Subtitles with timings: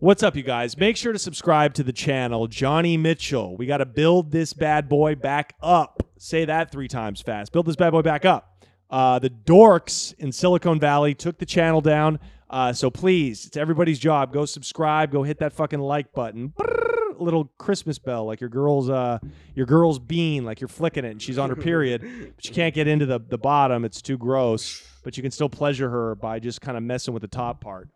[0.00, 0.76] What's up, you guys?
[0.76, 3.56] Make sure to subscribe to the channel, Johnny Mitchell.
[3.56, 6.04] We got to build this bad boy back up.
[6.18, 7.50] Say that three times fast.
[7.50, 8.64] Build this bad boy back up.
[8.88, 12.20] Uh, the dorks in Silicon Valley took the channel down.
[12.48, 14.32] Uh, so please, it's everybody's job.
[14.32, 15.10] Go subscribe.
[15.10, 16.50] Go hit that fucking like button.
[16.56, 19.18] Brrr, little Christmas bell, like your girl's uh,
[19.56, 22.02] your girl's bean, like you're flicking it, and she's on her period,
[22.36, 23.84] but you can't get into the the bottom.
[23.84, 24.80] It's too gross.
[25.02, 27.88] But you can still pleasure her by just kind of messing with the top part.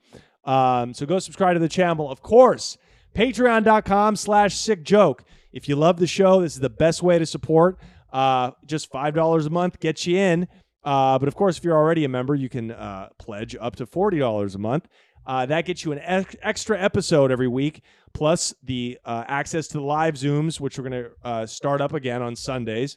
[0.45, 2.11] Um, so go subscribe to the channel.
[2.11, 2.77] Of course,
[3.15, 5.25] patreon.com slash sick joke.
[5.53, 7.79] If you love the show, this is the best way to support.
[8.13, 10.49] Uh, just $5 a month gets you in.
[10.85, 13.87] Uh, but of course, if you're already a member, you can uh, pledge up to
[13.87, 14.89] $40 a month.
[15.25, 17.83] Uh, that gets you an ex- extra episode every week,
[18.13, 21.95] plus the uh, access to the live Zooms, which we're going to uh, start up
[21.95, 22.97] again on Sundays,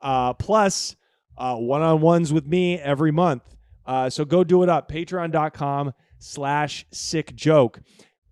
[0.00, 0.96] plus
[1.36, 3.42] one on ones with me every month.
[4.08, 4.90] So go do it up.
[4.90, 7.80] Patreon.com slash sick joke.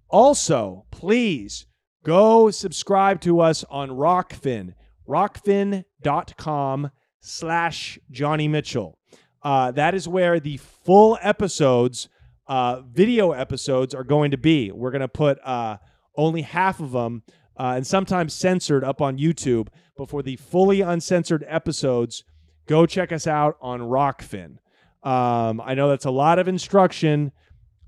[0.08, 1.66] Also, please
[2.04, 4.74] go subscribe to us on Rokfin.
[5.08, 8.98] Rokfin.com slash Johnny Mitchell.
[9.42, 12.08] Uh, that is where the full episodes,
[12.46, 14.70] uh, video episodes, are going to be.
[14.72, 15.76] We're going to put uh,
[16.16, 17.22] only half of them
[17.58, 19.68] uh, and sometimes censored up on YouTube.
[19.96, 22.24] But for the fully uncensored episodes,
[22.66, 24.56] go check us out on Rokfin.
[25.02, 27.32] Um, I know that's a lot of instruction,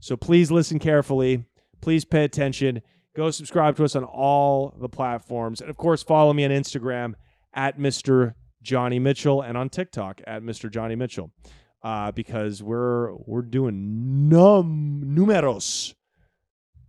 [0.01, 1.45] so please listen carefully.
[1.81, 2.83] Please pay attention.
[3.15, 5.61] Go subscribe to us on all the platforms.
[5.61, 7.15] And of course, follow me on Instagram
[7.55, 8.35] at Mr.
[8.63, 10.71] Johnny Mitchell and on TikTok at Mr.
[10.71, 11.31] Johnny Mitchell.
[11.83, 15.95] Uh, because we're we're doing num numeros.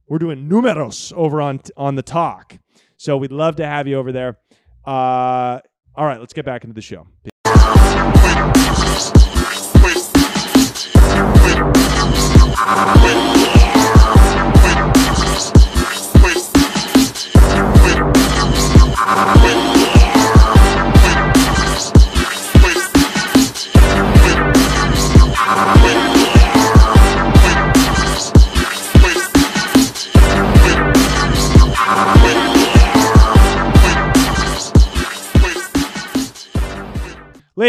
[0.07, 2.57] We're doing numeros over on on the talk.
[2.97, 4.39] So we'd love to have you over there.
[4.85, 5.59] Uh,
[5.95, 7.05] all right, let's get back into the show.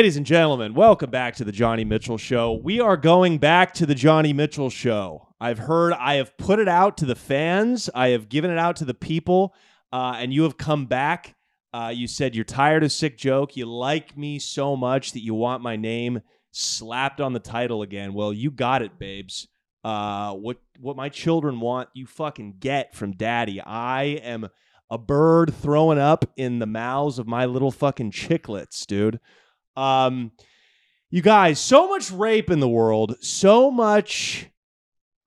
[0.09, 2.59] Ladies and gentlemen, welcome back to the Johnny Mitchell Show.
[2.65, 5.29] We are going back to the Johnny Mitchell Show.
[5.39, 8.77] I've heard, I have put it out to the fans, I have given it out
[8.77, 9.55] to the people,
[9.93, 11.37] uh, and you have come back.
[11.75, 13.55] Uh, you said you're tired of Sick Joke.
[13.55, 18.15] You like me so much that you want my name slapped on the title again.
[18.15, 19.47] Well, you got it, babes.
[19.85, 23.61] Uh, what what my children want, you fucking get from daddy.
[23.61, 24.49] I am
[24.91, 29.21] a bird throwing up in the mouths of my little fucking chicklets, dude.
[29.79, 30.33] Um,
[31.09, 34.47] you guys, so much rape in the world, so much.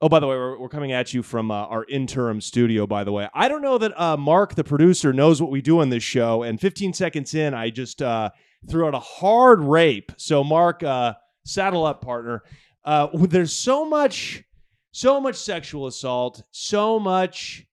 [0.02, 2.86] Oh, by the way, we're, we're coming at you from uh, our interim studio.
[2.86, 5.80] By the way, I don't know that uh, Mark, the producer, knows what we do
[5.80, 6.44] on this show.
[6.44, 8.32] And 15 seconds in, I just uh,
[8.70, 10.12] threw out a hard rape.
[10.18, 11.14] So, Mark, uh,
[11.46, 12.44] saddle up, partner.
[12.84, 14.44] Uh, there's so much,
[14.92, 17.66] so much sexual assault, so much,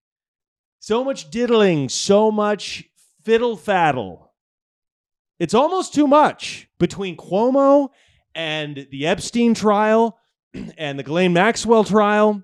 [0.79, 2.85] so much diddling, so much
[3.25, 4.29] fiddle faddle
[5.39, 7.89] it's almost too much between Cuomo
[8.35, 10.19] and the Epstein trial
[10.79, 12.43] and the Ghislaine Maxwell trial.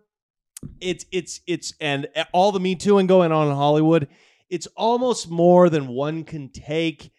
[0.80, 4.08] It's it's it's and all the Me Tooing going on in Hollywood.
[4.48, 7.12] It's almost more than one can take,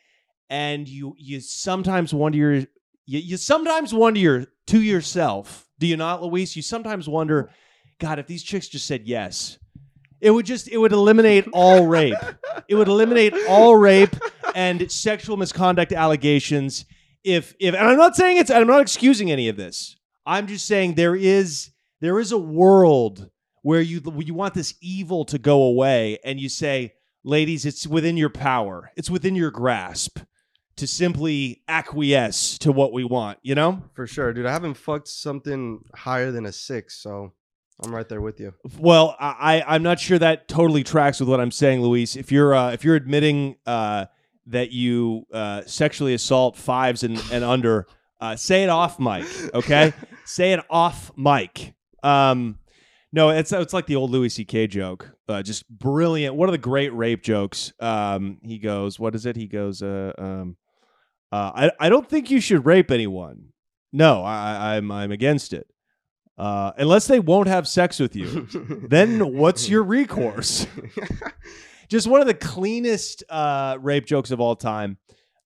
[0.49, 2.65] and you you sometimes wonder your
[3.05, 5.67] you, you sometimes wonder your, to yourself.
[5.79, 6.55] Do you not, Luis?
[6.55, 7.49] You sometimes wonder,
[7.99, 9.59] God, if these chicks just said yes,
[10.21, 12.15] it would just it would eliminate all rape.
[12.67, 14.15] It would eliminate all rape
[14.55, 16.85] and sexual misconduct allegations.
[17.25, 19.95] If if and I'm not saying it's I'm not excusing any of this.
[20.25, 23.29] I'm just saying there is there is a world
[23.63, 26.93] where you you want this evil to go away and you say,
[27.23, 28.91] ladies, it's within your power.
[28.95, 30.19] It's within your grasp
[30.75, 33.81] to simply acquiesce to what we want, you know?
[33.93, 34.45] For sure, dude.
[34.45, 37.33] I haven't fucked something higher than a six, so
[37.83, 38.53] I'm right there with you.
[38.77, 42.15] Well, I I'm not sure that totally tracks with what I'm saying, Luis.
[42.15, 44.05] If you're uh, if you're admitting uh,
[44.47, 47.87] that you uh, sexually assault fives and, and under,
[48.21, 49.93] uh, say it off mic, okay?
[50.25, 51.73] say it off mic.
[52.03, 52.59] Um,
[53.11, 54.67] no, it's it's like the old Louis C.K.
[54.67, 55.15] joke.
[55.29, 56.35] Uh, just brilliant.
[56.35, 57.71] One of the great rape jokes.
[57.79, 60.57] Um, he goes, "What is it?" He goes, uh, um,
[61.31, 63.53] uh, "I I don't think you should rape anyone.
[63.93, 65.65] No, I, I'm I'm against it."
[66.37, 68.47] Uh, unless they won't have sex with you,
[68.89, 70.67] then what's your recourse?
[71.95, 74.97] Just one of the cleanest uh, rape jokes of all time.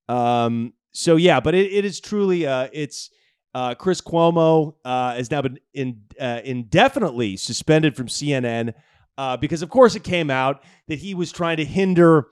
[0.07, 3.11] Um, so yeah, but it, it is truly uh, it's
[3.53, 8.73] uh, Chris Cuomo uh, has now been in, uh, indefinitely suspended from CNN.
[9.15, 12.29] uh, because of course it came out that he was trying to hinder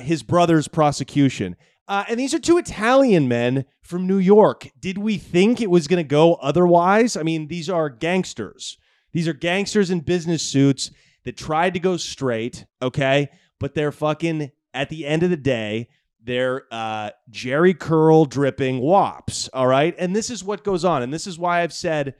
[0.00, 1.54] his brother's prosecution.
[1.86, 4.70] And these are two Italian men from New York.
[4.80, 7.18] Did we think it was going to go otherwise?
[7.18, 8.78] I mean, these are gangsters.
[9.12, 10.90] These are gangsters in business suits
[11.24, 13.28] that tried to go straight, okay?
[13.62, 15.88] But they're fucking, at the end of the day,
[16.22, 19.94] they're uh, Jheri curl dripping wops, all right?
[19.98, 21.02] And this is what goes on.
[21.02, 22.14] And this is why I've said,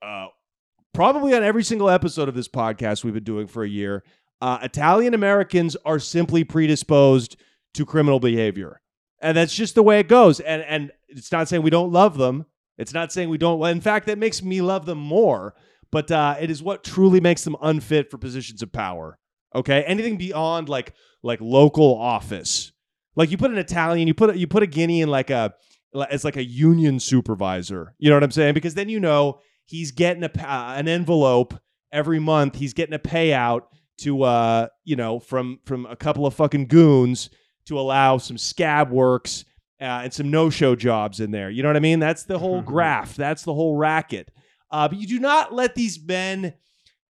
[0.00, 0.28] uh,
[0.92, 4.04] probably on every single episode of this podcast we've been doing for a year,
[4.40, 7.36] uh, Italian Americans are simply predisposed
[7.74, 8.80] to criminal behavior.
[9.20, 10.38] And that's just the way it goes.
[10.40, 12.46] And and it's not saying we don't love them.
[12.76, 13.64] It's not saying we don't.
[13.66, 15.54] In fact, that makes me love them more.
[15.90, 19.18] But uh, it is what truly makes them unfit for positions of power.
[19.54, 22.72] Okay, anything beyond like like local office,
[23.16, 25.54] like you put an Italian, you put a, you put a Guinea in like a
[26.10, 27.94] as like a union supervisor.
[27.98, 28.54] You know what I'm saying?
[28.54, 31.54] Because then you know he's getting a uh, an envelope
[31.92, 32.56] every month.
[32.56, 33.62] He's getting a payout
[33.96, 37.30] to uh you know from from a couple of fucking goons
[37.66, 39.44] to allow some scab works
[39.80, 41.50] uh, and some no show jobs in there.
[41.50, 42.00] You know what I mean?
[42.00, 43.16] That's the whole graph.
[43.16, 44.30] That's the whole racket.
[44.70, 46.54] Uh, but you do not let these men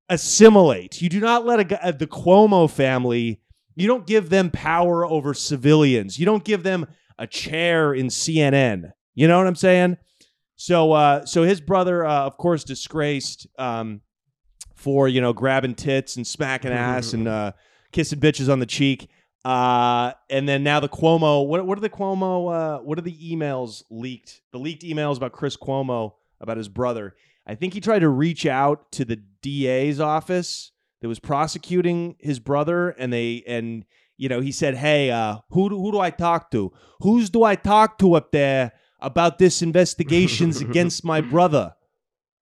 [0.10, 1.02] assimilate.
[1.02, 3.42] You do not let a, uh, the Cuomo family.
[3.76, 6.20] You don't give them power over civilians.
[6.20, 8.92] You don't give them a chair in CNN.
[9.16, 9.98] You know what I'm saying?
[10.56, 14.02] So, uh, so his brother, uh, of course, disgraced um,
[14.76, 17.52] for you know grabbing tits and smacking ass and uh,
[17.92, 19.10] kissing bitches on the cheek.
[19.46, 21.46] Uh, and then now the Cuomo.
[21.46, 22.54] What what are the Cuomo?
[22.54, 24.42] Uh, what are the emails leaked?
[24.52, 27.16] The leaked emails about Chris Cuomo about his brother.
[27.46, 32.40] I think he tried to reach out to the DA's office that was prosecuting his
[32.40, 33.86] brother, and they and
[34.18, 36.72] you know he said, "Hey, uh, who do, who do I talk to?
[37.02, 41.76] Who's do I talk to up there about this investigations against my brother?"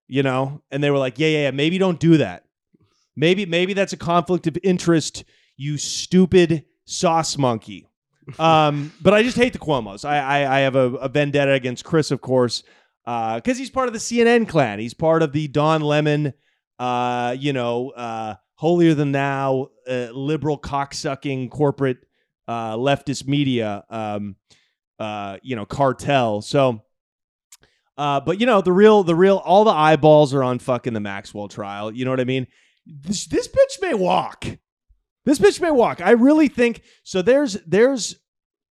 [0.07, 1.51] You know, and they were like, "Yeah, yeah, yeah.
[1.51, 2.45] Maybe don't do that.
[3.17, 5.25] Maybe maybe that's a conflict of interest.
[5.57, 7.87] You stupid sauce monkey."
[8.39, 10.05] um, but I just hate the Cuomo's.
[10.05, 12.63] I I, I have a, a vendetta against Chris, of course
[13.03, 14.79] because uh, he's part of the CNN clan.
[14.79, 16.33] He's part of the Don Lemon,
[16.81, 21.99] uh, you know, uh, holier than thou, uh, liberal cocksucking corporate
[22.47, 24.35] uh, leftist media, um,
[24.97, 26.41] uh, you know, cartel.
[26.41, 26.81] So,
[27.95, 31.47] but you know, the real, the real, all the eyeballs are on fucking the Maxwell
[31.47, 31.93] trial.
[31.93, 32.47] You know what I mean?
[32.87, 34.45] This this bitch may walk.
[35.23, 36.01] This bitch may walk.
[36.01, 37.21] I really think so.
[37.21, 38.15] There's there's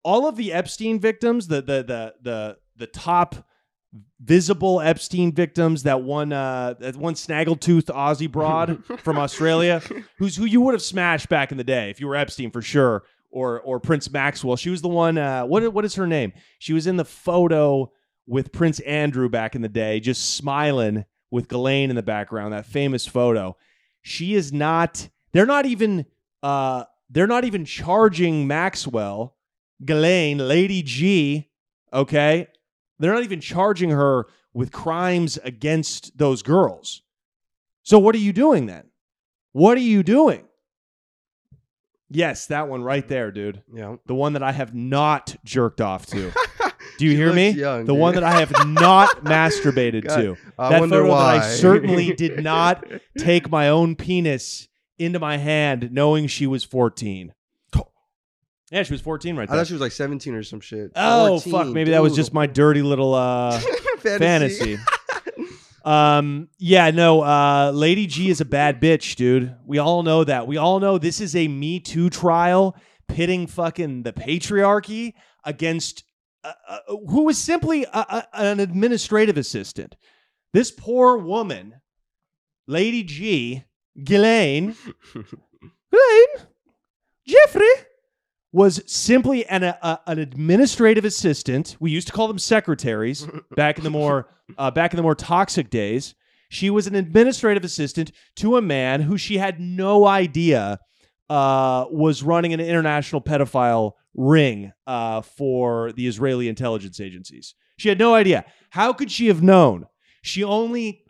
[0.02, 3.44] all of the Epstein victims, the the the the the top
[4.20, 9.82] visible Epstein victims, that one uh that one snaggletooth Aussie broad from Australia,
[10.18, 12.62] who's who you would have smashed back in the day if you were Epstein for
[12.62, 14.56] sure, or or Prince Maxwell.
[14.56, 16.32] She was the one uh what what is her name?
[16.58, 17.90] She was in the photo
[18.26, 22.66] with Prince Andrew back in the day, just smiling with Ghislaine in the background, that
[22.66, 23.56] famous photo.
[24.02, 26.06] She is not they're not even
[26.42, 29.34] uh they're not even charging Maxwell,
[29.82, 31.48] Ghislaine, Lady G,
[31.92, 32.48] okay,
[32.98, 37.02] they're not even charging her with crimes against those girls.
[37.82, 38.84] So what are you doing then?
[39.52, 40.44] What are you doing?
[42.10, 43.62] Yes, that one right there, dude.
[43.72, 43.96] Yeah.
[44.06, 46.32] The one that I have not jerked off to.
[46.98, 47.50] Do you She hear me?
[47.50, 48.00] young, the dude.
[48.00, 50.36] one that I have not masturbated God, to.
[50.58, 51.38] I that wonder photo why.
[51.38, 52.84] that I certainly did not
[53.18, 54.68] take my own penis
[54.98, 57.32] into my hand knowing she was 14.
[58.70, 59.60] Yeah, she was 14 right I there.
[59.60, 60.92] thought she was like 17 or some shit.
[60.94, 61.66] Oh 14, fuck!
[61.68, 62.18] Maybe that was dude.
[62.18, 63.58] just my dirty little uh,
[63.98, 64.78] fantasy.
[65.84, 67.22] um, yeah, no.
[67.22, 69.54] Uh, Lady G is a bad bitch, dude.
[69.64, 70.46] We all know that.
[70.46, 72.76] We all know this is a Me Too trial
[73.08, 76.04] pitting fucking the patriarchy against
[76.44, 79.96] uh, uh, who was simply a, a, an administrative assistant.
[80.52, 81.80] This poor woman,
[82.66, 83.64] Lady G,
[84.04, 84.76] Ghislaine,
[85.14, 86.48] Ghislaine,
[87.26, 87.66] Jeffrey
[88.58, 91.76] was simply an, a, an administrative assistant.
[91.78, 93.24] We used to call them secretaries
[93.54, 96.16] back in the more uh, back in the more toxic days.
[96.48, 100.80] She was an administrative assistant to a man who she had no idea
[101.30, 107.54] uh, was running an international pedophile ring uh, for the Israeli intelligence agencies.
[107.76, 108.44] She had no idea.
[108.70, 109.86] How could she have known?
[110.22, 111.04] She only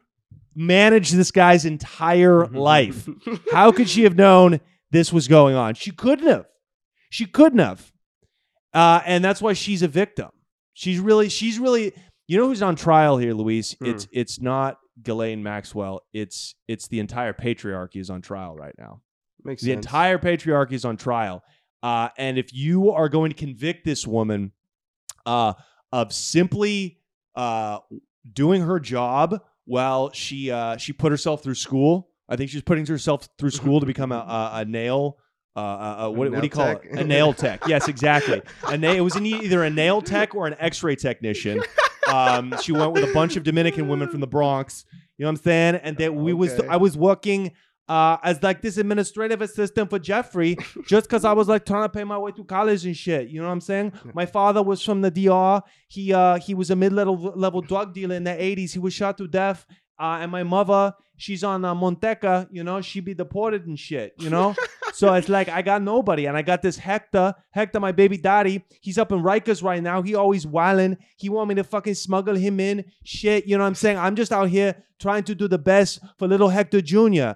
[0.54, 3.08] managed this guy's entire life.
[3.52, 5.76] How could she have known this was going on?
[5.76, 6.44] She couldn't have.
[7.10, 7.92] She couldn't have.
[8.74, 10.28] Uh, and that's why she's a victim.
[10.74, 11.92] She's really, she's really,
[12.26, 13.72] you know who's on trial here, Luis?
[13.74, 13.86] Hmm.
[13.86, 16.02] It's it's not Ghislaine Maxwell.
[16.12, 19.00] It's it's the entire patriarchy is on trial right now.
[19.44, 19.86] Makes The sense.
[19.86, 21.42] entire patriarchy is on trial.
[21.82, 24.52] Uh, and if you are going to convict this woman
[25.26, 25.54] uh,
[25.92, 26.98] of simply
[27.34, 27.78] uh,
[28.32, 32.84] doing her job while she uh, she put herself through school I think she's putting
[32.86, 35.16] herself through school to become a, a, a nail.
[35.58, 36.84] Uh, uh, uh, what, what do you call tech?
[36.84, 36.98] it?
[37.00, 37.66] A nail tech.
[37.66, 38.42] Yes, exactly.
[38.68, 41.62] A na- it was an, either a nail tech or an X-ray technician.
[42.06, 44.84] Um, she went with a bunch of Dominican women from the Bronx.
[45.16, 45.74] You know what I'm saying?
[45.76, 47.52] And that we was I was working
[47.88, 51.88] uh, as like this administrative assistant for Jeffrey just because I was like trying to
[51.88, 53.28] pay my way through college and shit.
[53.28, 53.92] You know what I'm saying?
[54.14, 55.62] My father was from the DR.
[55.88, 58.72] He uh he was a mid level level drug dealer in the 80s.
[58.72, 59.66] He was shot to death.
[60.00, 62.48] Uh, and my mother, she's on uh, Monteca.
[62.50, 64.14] You know, she be deported and shit.
[64.18, 64.54] You know,
[64.94, 67.34] so it's like I got nobody, and I got this Hector.
[67.50, 68.64] Hector, my baby daddy.
[68.80, 70.00] He's up in Rikers right now.
[70.00, 70.96] He always wildin'.
[71.16, 72.84] He want me to fucking smuggle him in.
[73.04, 73.98] Shit, you know what I'm saying?
[73.98, 77.32] I'm just out here trying to do the best for little Hector Jr.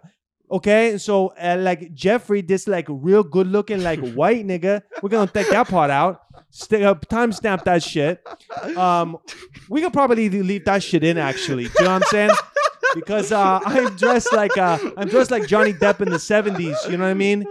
[0.50, 4.82] Okay, and so uh, like Jeffrey, this like real good looking like white nigga.
[5.02, 6.20] We're gonna take that part out.
[6.50, 8.22] Stick up, timestamp that shit.
[8.76, 9.16] Um,
[9.70, 11.64] we could probably leave that shit in actually.
[11.64, 12.30] Do you know what I'm saying?
[12.94, 16.90] Because uh, I'm dressed like uh, I'm dressed like Johnny Depp in the '70s.
[16.90, 17.46] You know what I mean?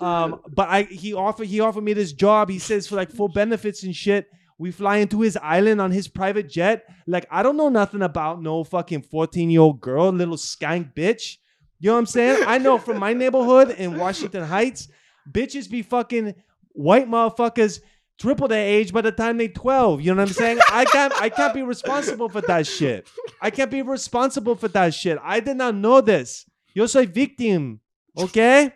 [0.00, 2.50] Um, but I he offered he offered me this job.
[2.50, 4.28] He says for like full benefits and shit.
[4.58, 6.86] We fly into his island on his private jet.
[7.06, 11.36] Like I don't know nothing about no fucking 14 year old girl, little skank bitch.
[11.78, 12.44] You know what I'm saying?
[12.46, 14.88] I know from my neighborhood in Washington Heights,
[15.30, 16.34] bitches be fucking
[16.72, 17.80] white motherfuckers
[18.18, 20.00] triple their age by the time they 12.
[20.00, 20.58] You know what I'm saying?
[20.70, 23.08] I can't I can't be responsible for that shit.
[23.40, 25.18] I can't be responsible for that shit.
[25.22, 26.48] I did not know this.
[26.74, 27.80] Yo soy victim.
[28.18, 28.72] Okay?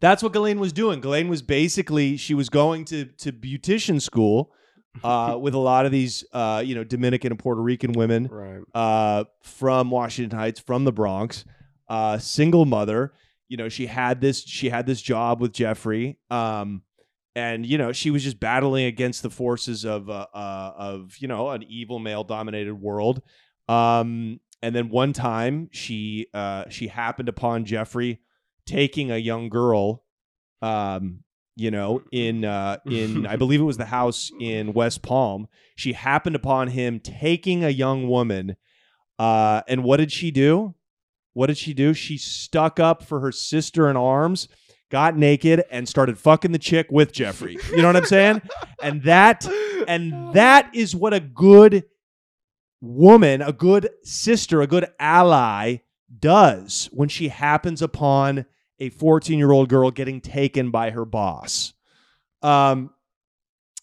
[0.00, 1.00] That's what Ghislaine was doing.
[1.00, 4.52] Ghislaine was basically she was going to to beautician school
[5.04, 8.60] uh, with a lot of these uh, you know Dominican and Puerto Rican women Right.
[8.74, 11.44] uh, from Washington Heights, from the Bronx,
[11.88, 13.12] uh, single mother.
[13.48, 16.82] You know, she had this she had this job with Jeffrey, um,
[17.34, 21.28] and you know she was just battling against the forces of uh, uh, of you
[21.28, 23.22] know an evil male dominated world.
[23.68, 28.20] Um, and then one time she uh, she happened upon Jeffrey
[28.66, 30.04] taking a young girl.
[30.60, 31.24] Um,
[31.56, 35.48] you know, in uh, in I believe it was the house in West Palm.
[35.74, 38.56] She happened upon him taking a young woman.
[39.18, 40.74] Uh, and what did she do?
[41.34, 41.94] What did she do?
[41.94, 44.48] She stuck up for her sister in arms,
[44.92, 47.58] got naked, and started fucking the chick with Jeffrey.
[47.70, 48.42] You know what I'm saying?
[48.82, 49.48] And that
[49.88, 51.84] and that is what a good
[52.80, 55.78] woman, a good sister, a good ally
[56.20, 58.44] does when she happens upon
[58.78, 61.72] a 14 year old girl getting taken by her boss.
[62.42, 62.90] Um,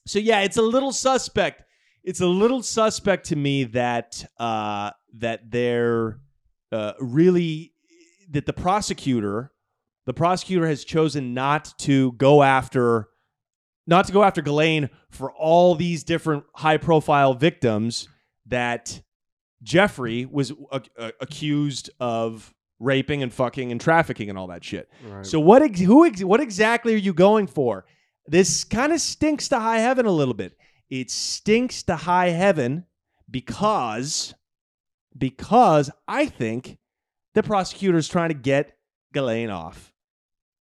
[0.06, 1.63] so yeah, it's a little suspect.
[2.04, 6.20] It's a little suspect to me that uh, that they're
[6.72, 7.74] uh, really
[8.30, 9.51] that the prosecutor,
[10.06, 13.10] the prosecutor has chosen not to go after,
[13.86, 18.08] not to go after Ghislaine for all these different high profile victims
[18.48, 19.01] that
[19.62, 24.89] Jeffrey was uh, uh, accused of raping and fucking and trafficking and all that shit.
[25.06, 25.25] Right.
[25.25, 27.86] So what ex- who ex- what exactly are you going for?
[28.25, 30.56] This kind of stinks to high heaven a little bit.
[30.89, 32.86] It stinks to high heaven
[33.29, 34.34] because
[35.18, 36.77] because I think
[37.34, 38.77] the prosecutor's trying to get
[39.50, 39.94] Off.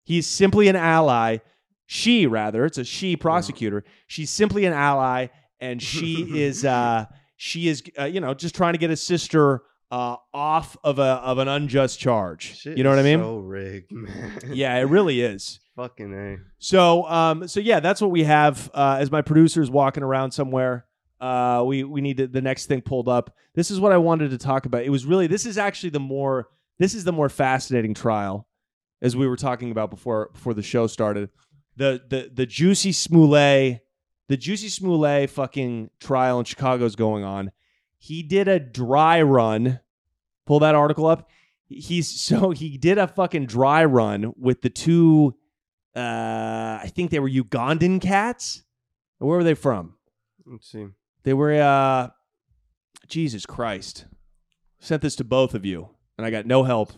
[0.04, 1.38] He's simply an ally.
[1.86, 3.84] She rather, it's a she prosecutor.
[4.06, 5.28] She's simply an ally
[5.60, 9.62] and she is uh she is uh, you know just trying to get his sister
[9.90, 12.58] uh off of a of an unjust charge.
[12.58, 13.20] Shit you know what I mean?
[13.20, 14.40] So rigged, man.
[14.52, 15.60] yeah, it really is.
[15.76, 16.38] Fucking a.
[16.58, 18.68] So, um, so yeah, that's what we have.
[18.74, 20.86] Uh, as my producer's walking around somewhere,
[21.20, 23.32] uh, we we need to, the next thing pulled up.
[23.54, 24.82] This is what I wanted to talk about.
[24.82, 28.46] It was really this is actually the more this is the more fascinating trial,
[29.02, 31.30] as we were talking about before before the show started.
[31.76, 33.80] The the the juicy Smollett,
[34.28, 37.52] the juicy Smollett fucking trial in Chicago is going on.
[37.98, 39.80] He did a dry run.
[40.46, 41.28] Pull that article up.
[41.66, 45.34] He's so he did a fucking dry run with the two
[45.98, 48.62] uh, I think they were Ugandan cats.
[49.18, 49.94] Where were they from?
[50.46, 50.86] Let's see.
[51.24, 52.10] They were uh,
[53.08, 54.06] Jesus Christ.
[54.78, 56.92] Sent this to both of you, and I got no help.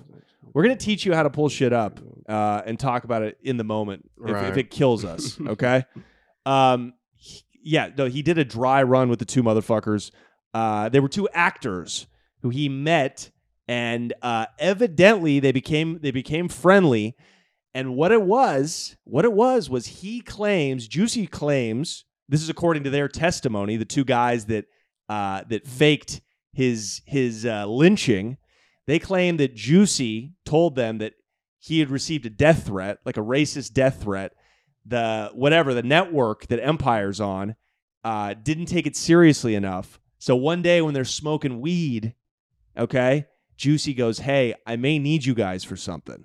[0.52, 3.56] We're gonna teach you how to pull shit up uh, and talk about it in
[3.56, 5.38] the moment if, if it kills us.
[5.40, 5.84] Okay.
[6.46, 10.10] um, he- yeah, no, he did a dry run with the two motherfuckers.
[10.54, 12.06] Uh, they were two actors
[12.42, 13.30] who he met,
[13.68, 17.14] and uh, evidently they became they became friendly.
[17.72, 22.82] And what it was, what it was, was he claims, Juicy claims, this is according
[22.82, 24.64] to their testimony, the two guys that
[25.08, 26.20] uh, that faked
[26.52, 28.38] his his uh, lynching.
[28.90, 31.12] They claim that Juicy told them that
[31.60, 34.32] he had received a death threat, like a racist death threat.
[34.84, 37.54] The whatever the network that Empire's on
[38.02, 40.00] uh, didn't take it seriously enough.
[40.18, 42.16] So one day when they're smoking weed,
[42.76, 46.24] okay, Juicy goes, Hey, I may need you guys for something.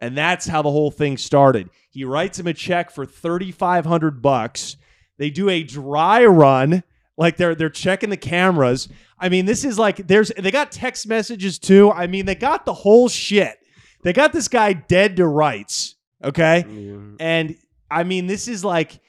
[0.00, 1.70] And that's how the whole thing started.
[1.88, 4.76] He writes him a check for 3500 bucks.
[5.16, 6.82] They do a dry run,
[7.20, 8.88] like they're they're checking the cameras.
[9.18, 11.92] I mean, this is like there's they got text messages too.
[11.92, 13.58] I mean, they got the whole shit.
[14.02, 16.64] They got this guy dead to rights, okay?
[16.66, 16.96] Yeah.
[17.20, 17.56] And
[17.90, 19.00] I mean, this is like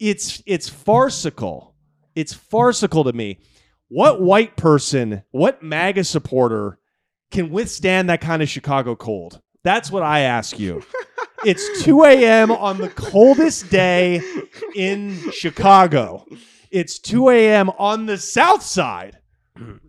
[0.00, 1.74] it's it's farcical.
[2.14, 3.38] It's farcical to me.
[3.88, 6.78] What white person, what MAGA supporter
[7.30, 9.42] can withstand that kind of Chicago cold?
[9.62, 10.82] That's what I ask you.
[11.44, 12.50] It's 2 a.m.
[12.50, 14.20] on the coldest day
[14.74, 16.26] in Chicago.
[16.70, 17.70] It's 2 a.m.
[17.70, 19.18] on the south side.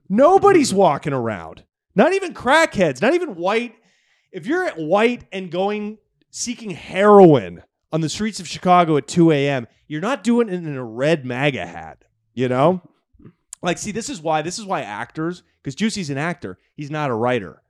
[0.09, 1.63] Nobody's walking around.
[1.95, 3.75] Not even crackheads, not even white.
[4.31, 5.97] If you're at white and going
[6.31, 10.75] seeking heroin on the streets of Chicago at 2 a.m., you're not doing it in
[10.75, 12.81] a red MAGA hat, you know?
[13.61, 17.09] Like, see, this is why this is why actors, because Juicy's an actor, he's not
[17.09, 17.61] a writer.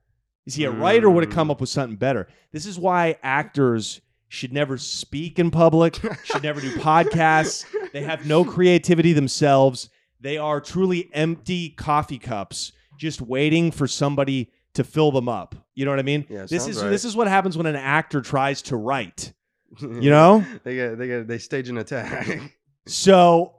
[0.44, 1.52] You see, a writer would have come mm.
[1.52, 2.28] up with something better.
[2.52, 4.00] This is why actors
[4.30, 7.66] should never speak in public, should never do podcasts.
[7.92, 9.90] They have no creativity themselves.
[10.20, 15.56] They are truly empty coffee cups, just waiting for somebody to fill them up.
[15.74, 16.26] You know what I mean?
[16.28, 16.88] Yeah, this is right.
[16.88, 19.32] this is what happens when an actor tries to write.
[19.80, 20.44] You know?
[20.64, 22.56] they get they get they stage an attack.
[22.86, 23.54] So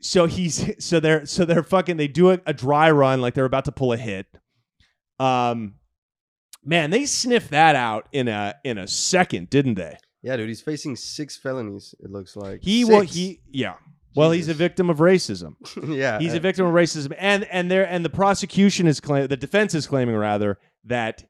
[0.00, 3.46] so he's so they're so they're fucking they do a, a dry run like they're
[3.46, 4.26] about to pull a hit.
[5.18, 5.74] Um
[6.64, 9.96] man, they sniffed that out in a in a second, didn't they?
[10.22, 11.94] yeah, dude, he's facing six felonies.
[12.00, 13.14] It looks like He well Six.
[13.14, 13.74] he yeah.
[14.14, 14.58] Well, he's a Jesus.
[14.58, 15.54] victim of racism.
[15.96, 19.38] yeah, He's a victim of racism, and and there and the prosecution is claiming, the
[19.38, 21.24] defense is claiming rather that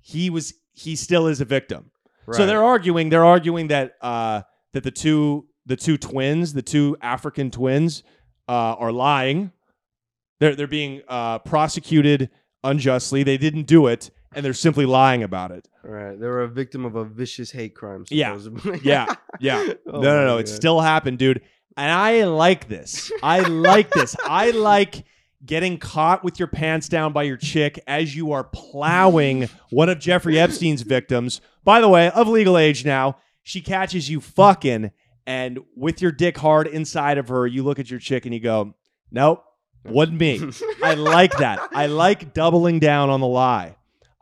[0.00, 1.90] he was he still is a victim.
[2.32, 4.42] So they're arguing they're arguing that uh,
[4.74, 8.02] that the two the two twins, the two African twins,
[8.48, 9.52] uh, are lying.
[10.40, 12.28] They're they're being uh, prosecuted
[12.62, 13.22] unjustly.
[13.22, 15.66] They didn't do it, and they're simply lying about it.
[15.82, 16.20] right.
[16.20, 18.04] They were a victim of a vicious hate crime.
[18.10, 18.36] Yeah.
[18.38, 18.80] Supposedly.
[18.84, 19.06] Yeah,
[19.40, 19.72] yeah.
[19.86, 20.38] Oh no, no, no.
[20.38, 21.40] It still happened, dude.
[21.76, 23.10] And I like this.
[23.22, 24.14] I like this.
[24.24, 25.04] I like
[25.44, 29.98] getting caught with your pants down by your chick as you are plowing one of
[29.98, 31.40] Jeffrey Epstein's victims.
[31.64, 34.90] By the way, of legal age now, she catches you fucking,
[35.26, 38.40] and with your dick hard inside of her, you look at your chick and you
[38.40, 38.74] go,
[39.10, 39.44] Nope,
[39.84, 40.50] wasn't me.
[40.82, 41.68] I like that.
[41.72, 43.75] I like doubling down on the lie.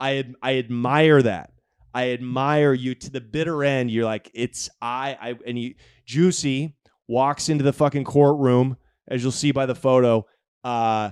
[0.04, 1.50] I ad- I admire that.
[1.94, 3.90] I admire you to the bitter end.
[3.90, 5.16] You're like, it's I.
[5.20, 6.76] I and you, Juicy
[7.08, 8.76] walks into the fucking courtroom,
[9.08, 10.26] as you'll see by the photo.
[10.62, 11.10] Uh,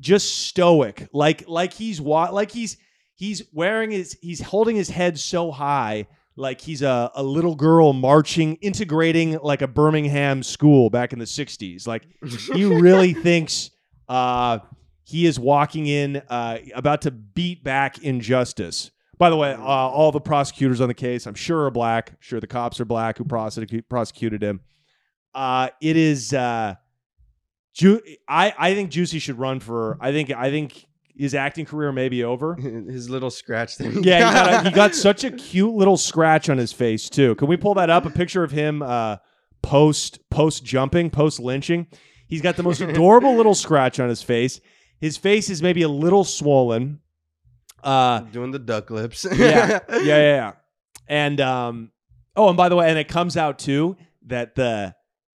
[0.00, 2.76] just stoic, like like he's wa- like he's
[3.14, 7.92] he's wearing his he's holding his head so high, like he's a, a little girl
[7.92, 11.86] marching, integrating like a Birmingham school back in the '60s.
[11.86, 12.06] Like
[12.54, 13.70] he really thinks
[14.08, 14.58] uh,
[15.08, 18.90] he is walking in, uh, about to beat back injustice.
[19.16, 22.10] By the way, uh, all the prosecutors on the case, I'm sure, are black.
[22.10, 24.60] I'm sure the cops are black who prosecute, prosecuted him.
[25.34, 26.34] Uh, it is.
[26.34, 26.74] Uh,
[27.72, 29.96] Ju- I I think Juicy should run for.
[29.98, 30.84] I think I think
[31.16, 32.54] his acting career may be over.
[32.56, 34.04] His little scratch thing.
[34.04, 37.34] Yeah, he got, a, he got such a cute little scratch on his face too.
[37.36, 38.04] Can we pull that up?
[38.04, 39.16] A picture of him uh,
[39.62, 41.86] post post jumping, post lynching.
[42.28, 44.60] He's got the most adorable little scratch on his face.
[45.00, 47.00] His face is maybe a little swollen.
[47.82, 49.24] Uh, doing the duck lips.
[49.32, 50.52] yeah, yeah, yeah, yeah.
[51.06, 51.92] And um,
[52.36, 54.94] oh, and by the way, and it comes out too that the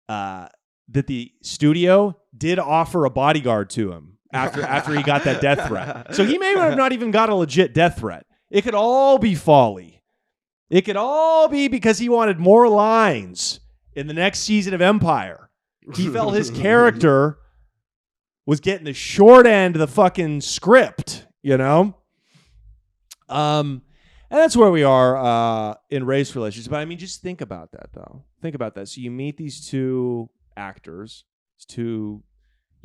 [0.08, 0.48] uh
[0.90, 5.68] that the studio did offer a bodyguard to him after after he got that death
[5.68, 6.16] threat.
[6.16, 8.26] So he may have not even got a legit death threat.
[8.50, 10.02] It could all be folly.
[10.70, 13.60] It could all be because he wanted more lines
[13.94, 15.50] in the next season of Empire.
[15.96, 17.40] He felt his character
[18.50, 21.96] was getting the short end of the fucking script, you know?
[23.28, 23.84] Um
[24.32, 26.68] and that's where we are uh, in race relations.
[26.68, 28.26] But I mean, just think about that, though.
[28.44, 28.88] Think about that.
[28.88, 31.24] So you meet these two actors,
[31.58, 32.22] these two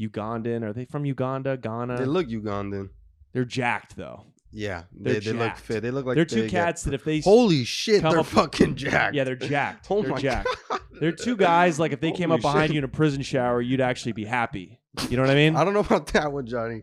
[0.00, 0.62] Ugandan.
[0.62, 1.98] Are they from Uganda, Ghana?
[1.98, 2.88] They look Ugandan.
[3.34, 4.24] They're jacked, though.
[4.52, 5.82] Yeah, They're they, they look fit.
[5.82, 8.76] They look like they're two they cats that if they Holy shit, they're up- fucking
[8.84, 9.14] jacked.
[9.14, 9.88] yeah, they're jacked.
[9.90, 10.48] Oh they're my jacked.
[10.70, 10.80] god.
[10.98, 11.78] They're two guys.
[11.78, 12.74] Like if they came Holy up behind shit.
[12.74, 14.78] you in a prison shower, you'd actually be happy.
[15.10, 15.56] You know what I mean?
[15.56, 16.82] I don't know about that one, Johnny.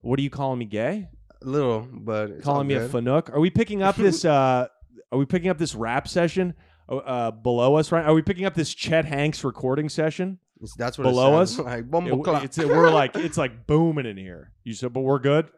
[0.00, 1.08] what are you calling me gay?
[1.42, 3.04] A little, but calling me a good.
[3.04, 3.32] fanook?
[3.34, 4.24] Are we picking up this?
[4.24, 4.66] uh
[5.10, 6.54] Are we picking up this rap session
[6.88, 7.90] uh, uh, below us?
[7.92, 8.04] Right?
[8.04, 10.38] Are we picking up this Chet Hanks recording session?
[10.56, 11.58] It's- That's what below it us?
[11.58, 11.84] like.
[12.06, 14.52] It- it's we're like it's like booming in here.
[14.64, 15.48] You said, but we're good.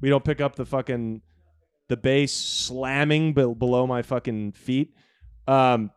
[0.00, 1.22] We don't pick up the fucking
[1.88, 4.94] the bass slamming be- below my fucking feet.
[5.48, 5.90] Um.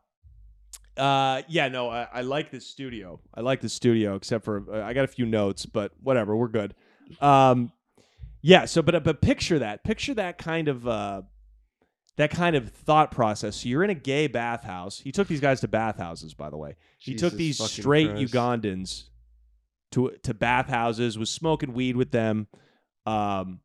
[0.98, 1.42] Uh.
[1.48, 1.68] Yeah.
[1.68, 1.90] No.
[1.90, 3.20] I, I like this studio.
[3.34, 6.36] I like this studio, except for uh, I got a few notes, but whatever.
[6.36, 6.74] We're good.
[7.20, 7.72] Um.
[8.42, 8.66] Yeah.
[8.66, 9.84] So, but but picture that.
[9.84, 11.24] Picture that kind of uh,
[12.18, 13.58] that kind of thought process.
[13.58, 15.00] So you're in a gay bathhouse.
[15.00, 16.76] He took these guys to bathhouses, by the way.
[16.98, 18.34] He took these fucking straight Christ.
[18.34, 19.04] Ugandans
[19.92, 21.18] to to bathhouses.
[21.18, 22.48] Was smoking weed with them.
[23.06, 23.60] Um,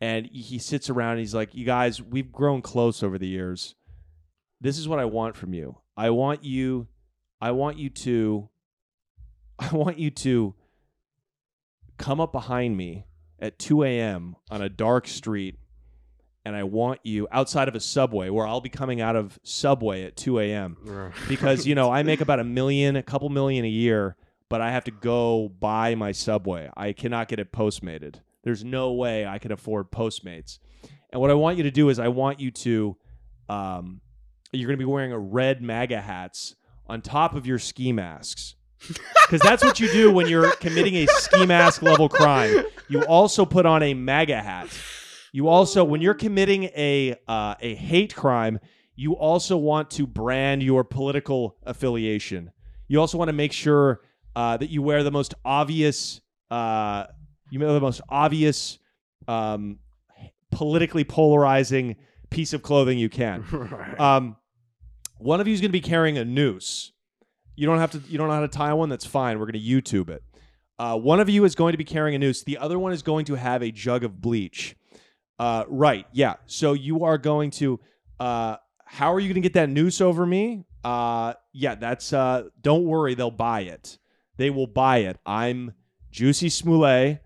[0.00, 1.12] and he sits around.
[1.12, 3.74] and He's like, "You guys, we've grown close over the years.
[4.60, 5.78] This is what I want from you.
[5.96, 6.88] I want you.
[7.40, 8.48] I want you to.
[9.58, 10.54] I want you to
[11.96, 13.06] come up behind me
[13.38, 14.36] at 2 a.m.
[14.50, 15.58] on a dark street,
[16.44, 20.04] and I want you outside of a subway where I'll be coming out of subway
[20.04, 20.76] at 2 a.m.
[20.82, 21.12] Right.
[21.28, 24.16] because you know I make about a million, a couple million a year,
[24.48, 26.68] but I have to go buy my subway.
[26.76, 28.16] I cannot get it postmated.
[28.44, 30.58] There's no way I can afford Postmates.
[31.10, 32.96] And what I want you to do is I want you to,
[33.48, 34.00] um,
[34.56, 36.54] you're going to be wearing a red MAGA hats
[36.86, 38.54] on top of your ski masks.
[39.24, 42.62] Because that's what you do when you're committing a ski mask level crime.
[42.90, 44.68] You also put on a MAGA hat.
[45.32, 48.60] You also, when you're committing a uh, a hate crime,
[48.94, 52.52] you also want to brand your political affiliation.
[52.86, 54.02] You also want to make sure
[54.36, 57.06] uh, that you wear the most obvious, uh,
[57.50, 58.78] you wear the most obvious,
[59.26, 59.78] um,
[60.52, 61.96] politically polarizing
[62.30, 63.44] piece of clothing you can.
[63.52, 63.98] right.
[63.98, 64.36] Um,
[65.18, 66.92] one of you is going to be carrying a noose.
[67.56, 68.02] You don't have to.
[68.08, 68.88] You don't know how to tie one.
[68.88, 69.38] That's fine.
[69.38, 70.22] We're going to YouTube it.
[70.78, 72.42] Uh, one of you is going to be carrying a noose.
[72.42, 74.76] The other one is going to have a jug of bleach.
[75.38, 76.06] Uh, right.
[76.12, 76.34] Yeah.
[76.46, 77.80] So you are going to.
[78.18, 80.64] Uh, how are you going to get that noose over me?
[80.82, 81.76] Uh, yeah.
[81.76, 82.12] That's.
[82.12, 83.14] Uh, don't worry.
[83.14, 83.98] They'll buy it.
[84.36, 85.18] They will buy it.
[85.24, 85.74] I'm
[86.10, 87.22] Juicy Smollett,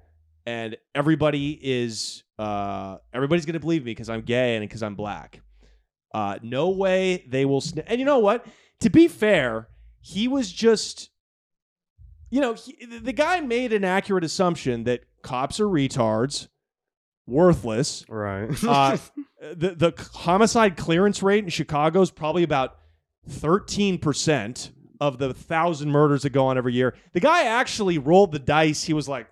[0.47, 2.23] and everybody is.
[2.39, 5.41] Uh, everybody's going to believe me because I'm gay and because I'm black.
[6.13, 7.61] Uh, no way they will.
[7.61, 8.47] Sn- and you know what?
[8.81, 9.69] To be fair,
[10.01, 11.11] he was just,
[12.31, 16.49] you know, he, the guy made an accurate assumption that cops are retards,
[17.27, 18.05] worthless.
[18.09, 18.49] right.
[18.65, 18.97] Uh,
[19.55, 22.77] the the homicide clearance rate in Chicago is probably about
[23.29, 26.95] thirteen percent of the thousand murders that go on every year.
[27.13, 28.83] The guy actually rolled the dice.
[28.85, 29.29] He was like,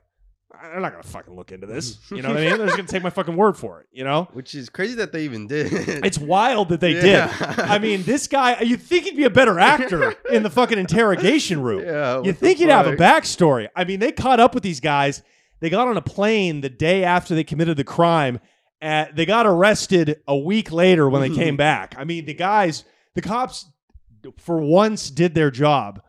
[0.63, 2.57] "I'm not gonna fucking look into this." You know what I mean?
[2.59, 3.87] They're just gonna take my fucking word for it.
[3.93, 4.29] You know?
[4.33, 5.73] Which is crazy that they even did.
[6.05, 7.27] It's wild that they Yeah.
[7.39, 7.59] did.
[7.61, 11.61] I mean, this guy, you'd think he'd be a better actor in the fucking interrogation
[11.63, 11.83] room.
[11.85, 12.17] yeah.
[12.17, 12.99] What the think he'd have a fuck?
[13.25, 13.69] backstory.
[13.77, 15.23] I mean, they caught up with these guys.
[15.61, 18.41] They got on a plane the day after they committed the crime.
[18.81, 21.95] And they got arrested a week later when they came back.
[21.97, 23.67] I mean, the guys, the cops,
[24.39, 26.03] for once did their job.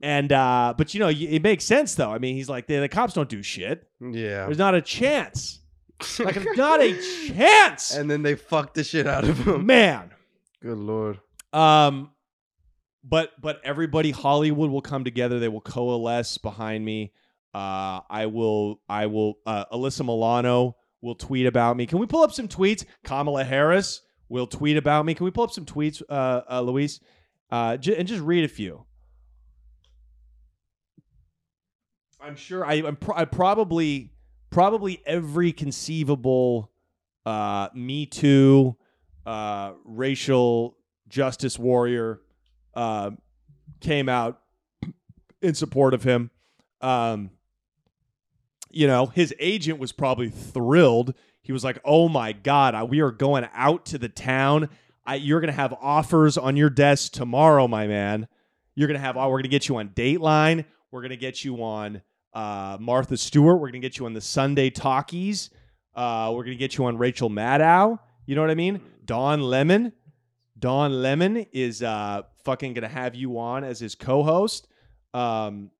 [0.00, 2.10] And uh, but you know, it makes sense though.
[2.10, 3.88] I mean, he's like, the, the cops don't do shit.
[4.00, 4.46] Yeah.
[4.46, 5.60] There's not a chance.
[6.20, 6.92] Like, not a
[7.26, 7.92] chance.
[7.92, 9.66] and then they fucked the shit out of him.
[9.66, 10.12] Man.
[10.62, 11.18] Good lord.
[11.52, 12.12] Um,
[13.02, 15.40] but but everybody, Hollywood will come together.
[15.40, 17.12] They will coalesce behind me.
[17.52, 18.80] Uh, I will.
[18.88, 19.38] I will.
[19.44, 21.86] Uh, Alyssa Milano will tweet about me.
[21.86, 22.84] Can we pull up some tweets?
[23.02, 25.14] Kamala Harris will tweet about me.
[25.14, 27.00] Can we pull up some tweets, uh, uh Luis?
[27.50, 28.84] Uh, j- and just read a few.
[32.20, 34.10] I'm sure I, I'm pro- I probably
[34.50, 36.70] probably every conceivable
[37.26, 38.76] uh, Me Too,
[39.26, 40.76] uh, racial
[41.08, 42.20] justice warrior
[42.74, 43.10] uh,
[43.80, 44.40] came out
[45.42, 46.30] in support of him.
[46.80, 47.30] Um,
[48.70, 51.14] you know, his agent was probably thrilled.
[51.42, 54.68] He was like, "Oh my god, I- we are going out to the town.
[55.06, 58.28] I, you're going to have offers on your desk tomorrow, my man.
[58.74, 59.16] You're going to have.
[59.16, 60.64] Oh, we're going to get you on Dateline.
[60.90, 62.02] We're going to get you on
[62.34, 63.56] uh, Martha Stewart.
[63.60, 65.50] We're going to get you on the Sunday Talkies.
[65.94, 67.98] Uh, we're going to get you on Rachel Maddow.
[68.26, 68.80] You know what I mean?
[69.04, 69.92] Don Lemon.
[70.58, 74.66] Don Lemon is uh, fucking going to have you on as his co-host.
[75.14, 75.70] Um,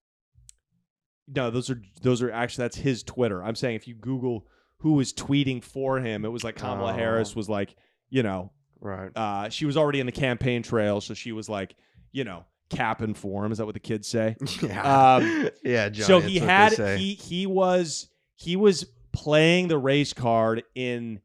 [1.27, 3.43] no, those are those are actually that's his Twitter.
[3.43, 4.47] I'm saying if you Google
[4.79, 6.97] who was tweeting for him, it was like Kamala Oh.
[6.97, 7.75] Harris was like,
[8.09, 9.11] you know, Right.
[9.17, 11.75] uh, she was already in the campaign trail, so she was like,
[12.13, 13.53] you know, capping for him.
[13.53, 14.37] Is that what the kids say?
[14.63, 15.15] Yeah.
[15.15, 20.63] Um, yeah, Johnny, so he had he he was he was playing the race card
[20.75, 21.21] in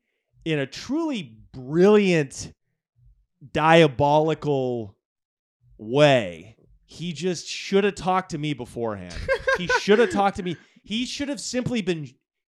[0.45, 2.53] in a truly brilliant
[3.51, 4.95] diabolical
[5.77, 9.15] way he just should have talked to me beforehand
[9.57, 12.07] he should have talked to me he should have simply been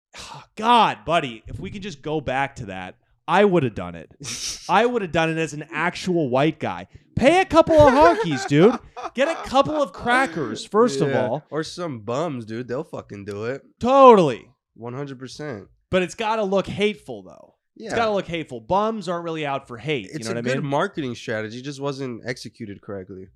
[0.57, 2.97] god buddy if we could just go back to that
[3.29, 4.11] i would have done it
[4.69, 8.47] i would have done it as an actual white guy pay a couple of honkies
[8.49, 8.79] dude
[9.15, 11.27] get a couple of crackers first of Yeah.
[11.27, 12.69] all or some bums, dude.
[12.69, 13.63] They'll fucking do it.
[13.79, 14.49] Totally.
[14.75, 15.69] One hundred percent.
[15.91, 17.57] But it's got to look hateful, though.
[17.77, 17.89] Yeah.
[17.89, 18.61] It's got to look hateful.
[18.61, 20.07] Bums aren't really out for hate.
[20.07, 20.71] it's you know a what I good mean?
[20.71, 23.29] marketing strategy, just wasn't executed correctly.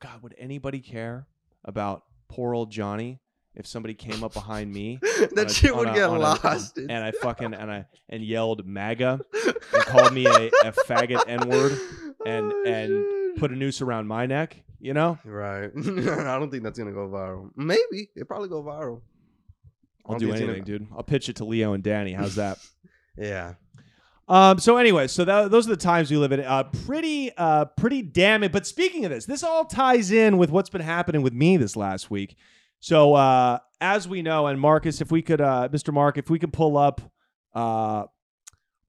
[0.00, 1.28] God, would anybody care
[1.64, 3.20] about poor old Johnny
[3.54, 6.78] if somebody came up behind me that a- shit would a- get on a- lost.
[6.78, 11.48] and I fucking and I and yelled MAGA and called me a, a faggot N
[11.48, 11.72] word
[12.26, 13.36] and- Oh, and shit.
[13.38, 15.70] put a noose around my neck, you know, right.
[15.74, 17.50] I don't think that's gonna go viral.
[17.56, 19.00] Maybe it probably go viral.
[20.06, 20.86] I'll do it's gonna- anything, dude.
[20.96, 22.12] I'll pitch it to Leo and Danny.
[22.12, 22.58] How's that?
[23.16, 23.54] Yeah.
[24.28, 26.40] Um, so anyway, so that, those are the times we live in.
[26.40, 28.52] Uh, pretty, uh, pretty damn it.
[28.52, 31.74] But speaking of this, this all ties in with what's been happening with me this
[31.76, 32.36] last week.
[32.80, 35.92] So uh, as we know, and Marcus, if we could, uh, Mr.
[35.92, 37.00] Mark, if we could pull up,
[37.54, 38.04] uh,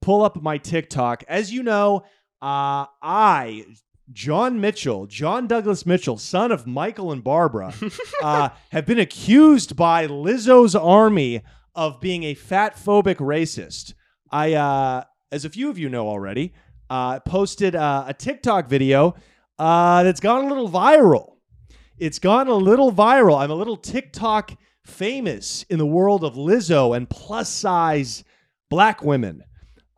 [0.00, 1.24] pull up my TikTok.
[1.28, 2.04] As you know,
[2.40, 3.64] uh, I,
[4.12, 7.72] John Mitchell, John Douglas Mitchell, son of Michael and Barbara,
[8.22, 11.42] uh, have been accused by Lizzo's army
[11.74, 13.94] of being a fat phobic racist.
[14.30, 16.52] I, uh, as a few of you know already,
[16.90, 19.14] uh, posted uh, a TikTok video
[19.58, 21.31] uh, that's gone a little viral.
[22.02, 23.40] It's gone a little viral.
[23.40, 28.24] I'm a little TikTok famous in the world of Lizzo and plus size
[28.68, 29.44] black women.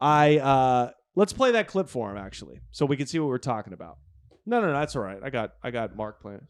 [0.02, 3.38] I uh, let's play that clip for him actually, so we can see what we're
[3.38, 3.96] talking about.
[4.44, 5.18] No, no, no, that's all right.
[5.24, 6.46] I got I got Mark playing.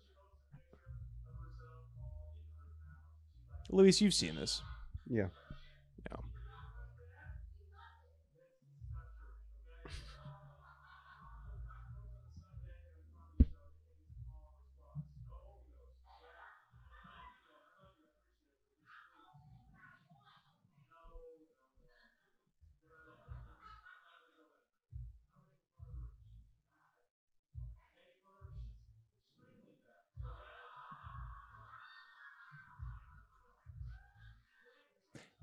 [3.71, 4.61] Luis, you've seen this.
[5.09, 5.19] Yeah.
[5.21, 5.27] Yeah.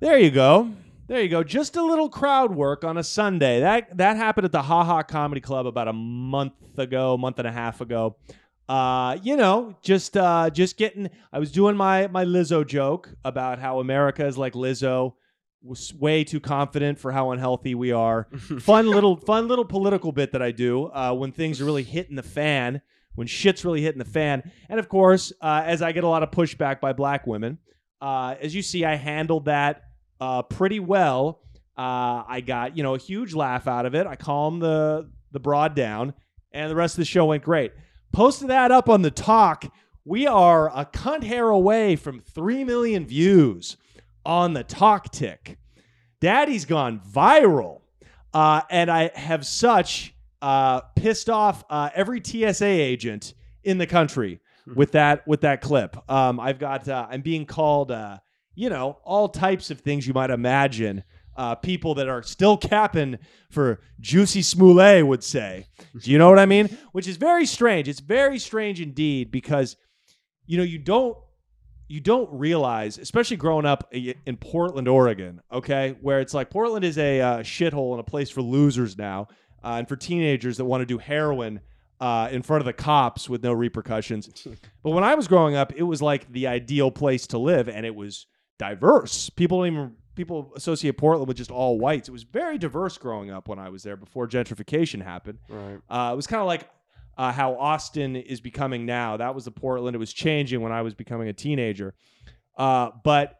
[0.01, 0.71] There you go.
[1.05, 1.43] There you go.
[1.43, 3.59] Just a little crowd work on a Sunday.
[3.59, 7.47] That that happened at the Ha Ha Comedy Club about a month ago, month and
[7.47, 8.15] a half ago.
[8.67, 11.07] Uh, you know, just uh, just getting.
[11.31, 15.13] I was doing my my Lizzo joke about how America is like Lizzo,
[15.61, 18.27] was way too confident for how unhealthy we are.
[18.59, 22.15] fun little fun little political bit that I do uh, when things are really hitting
[22.15, 22.81] the fan,
[23.13, 26.23] when shit's really hitting the fan, and of course, uh, as I get a lot
[26.23, 27.59] of pushback by black women,
[28.01, 29.83] uh, as you see, I handled that
[30.21, 31.41] uh, pretty well.
[31.77, 34.07] Uh, I got you know a huge laugh out of it.
[34.07, 36.13] I calmed the the broad down,
[36.51, 37.73] and the rest of the show went great.
[38.13, 39.65] Posted that up on the talk.
[40.05, 43.77] We are a cunt hair away from three million views
[44.25, 45.57] on the talk tick.
[46.19, 47.81] Daddy's gone viral,
[48.33, 54.39] uh, and I have such uh, pissed off uh, every TSA agent in the country
[54.75, 55.97] with that with that clip.
[56.11, 58.17] Um, I've got uh, I'm being called uh,
[58.55, 61.03] you know all types of things you might imagine.
[61.37, 63.17] Uh, people that are still capping
[63.49, 65.65] for Juicy Smollett would say.
[65.97, 66.77] Do you know what I mean?
[66.91, 67.87] Which is very strange.
[67.87, 69.77] It's very strange indeed because
[70.45, 71.17] you know you don't
[71.91, 76.97] you don't realize, especially growing up in Portland, Oregon, okay, where it's like Portland is
[76.97, 79.27] a uh, shithole and a place for losers now,
[79.61, 81.59] uh, and for teenagers that want to do heroin
[81.99, 84.29] uh, in front of the cops with no repercussions.
[84.83, 87.85] but when I was growing up, it was like the ideal place to live, and
[87.85, 88.25] it was
[88.61, 89.31] diverse.
[89.31, 92.07] People don't even people associate Portland with just all whites.
[92.07, 95.39] It was very diverse growing up when I was there before gentrification happened.
[95.49, 95.79] Right.
[95.89, 96.69] Uh, it was kind of like
[97.17, 99.17] uh, how Austin is becoming now.
[99.17, 99.95] That was the Portland.
[99.95, 101.95] It was changing when I was becoming a teenager.
[102.55, 103.39] Uh, but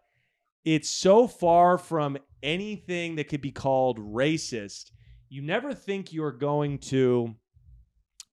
[0.66, 4.90] it's so far from anything that could be called racist.
[5.30, 7.36] You never think you're going to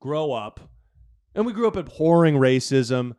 [0.01, 0.71] grow up.
[1.35, 3.13] And we grew up abhorring racism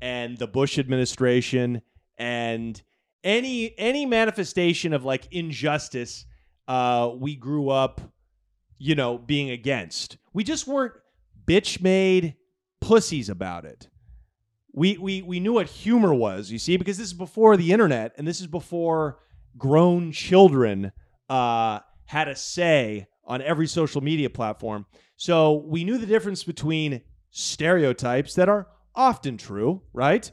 [0.00, 1.82] and the Bush administration
[2.18, 2.80] and
[3.26, 6.24] any any manifestation of like injustice
[6.68, 8.00] uh we grew up
[8.78, 10.16] you know being against.
[10.32, 10.94] We just weren't
[11.46, 12.36] bitch made
[12.80, 13.88] pussies about it.
[14.72, 18.12] We we we knew what humor was you see because this is before the internet
[18.16, 19.18] and this is before
[19.58, 20.92] grown children
[21.28, 24.86] uh had a say on every social media platform.
[25.16, 30.30] So we knew the difference between stereotypes that are often true right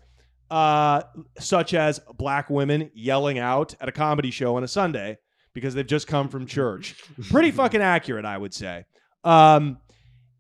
[0.54, 1.02] uh,
[1.40, 5.18] such as black women yelling out at a comedy show on a Sunday
[5.54, 6.96] because they've just come from church.
[7.32, 8.86] Pretty fucking accurate, I would say.
[9.24, 9.80] Um,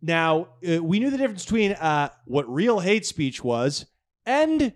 [0.03, 3.87] now, uh, we knew the difference between uh, what real hate speech was
[4.23, 4.73] and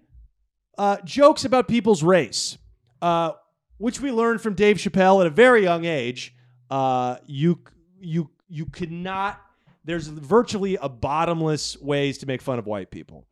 [0.76, 2.58] uh, jokes about people's race,
[3.04, 3.34] uh,
[3.78, 6.34] which we learned from Dave Chappelle at a very young age.
[6.72, 7.60] Uh, you,
[8.00, 9.40] you, you could not.
[9.86, 13.28] There's virtually a bottomless ways to make fun of white people.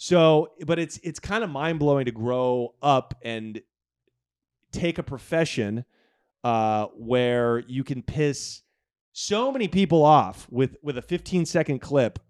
[0.00, 3.60] So, but it's it's kind of mind blowing to grow up and
[4.70, 5.84] take a profession
[6.44, 8.62] uh, where you can piss
[9.12, 12.20] so many people off with with a 15 second clip.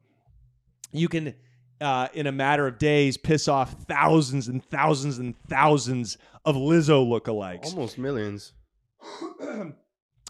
[0.93, 1.35] You can
[1.81, 7.07] uh, in a matter of days piss off thousands and thousands and thousands of Lizzo
[7.07, 7.67] lookalikes.
[7.75, 8.55] Almost millions.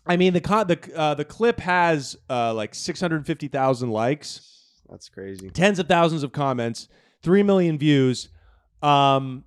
[0.06, 3.90] I mean, the con- the uh, the clip has uh, like six hundred fifty thousand
[3.90, 5.50] likes, That's crazy.
[5.50, 6.88] tens of thousands of comments,
[7.22, 8.28] three million views,
[8.82, 9.44] um,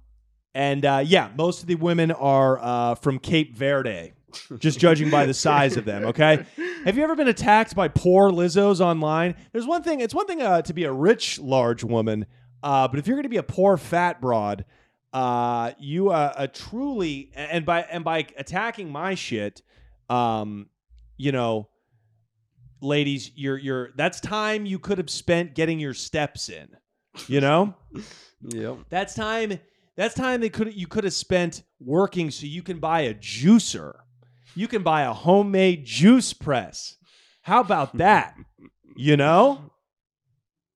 [0.53, 4.13] and uh, yeah, most of the women are uh, from Cape Verde.
[4.59, 6.45] Just judging by the size of them, okay.
[6.85, 9.35] Have you ever been attacked by poor Lizzos online?
[9.51, 9.99] There's one thing.
[9.99, 12.25] It's one thing uh, to be a rich, large woman,
[12.63, 14.65] uh, but if you're going to be a poor, fat broad,
[15.13, 19.61] uh, you uh, uh, truly and by and by attacking my shit,
[20.09, 20.67] um,
[21.17, 21.69] you know,
[22.81, 26.69] ladies, you're you're that's time you could have spent getting your steps in.
[27.27, 27.75] You know,
[28.43, 28.77] Yep.
[28.89, 29.59] that's time.
[29.97, 33.93] That's time they could you could have spent working so you can buy a juicer.
[34.55, 36.97] You can buy a homemade juice press.
[37.41, 38.35] How about that?
[38.95, 39.71] You know?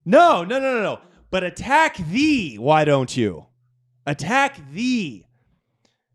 [0.04, 1.00] No, no, no, no, no.
[1.30, 3.46] But attack thee, why don't you?
[4.06, 5.26] Attack thee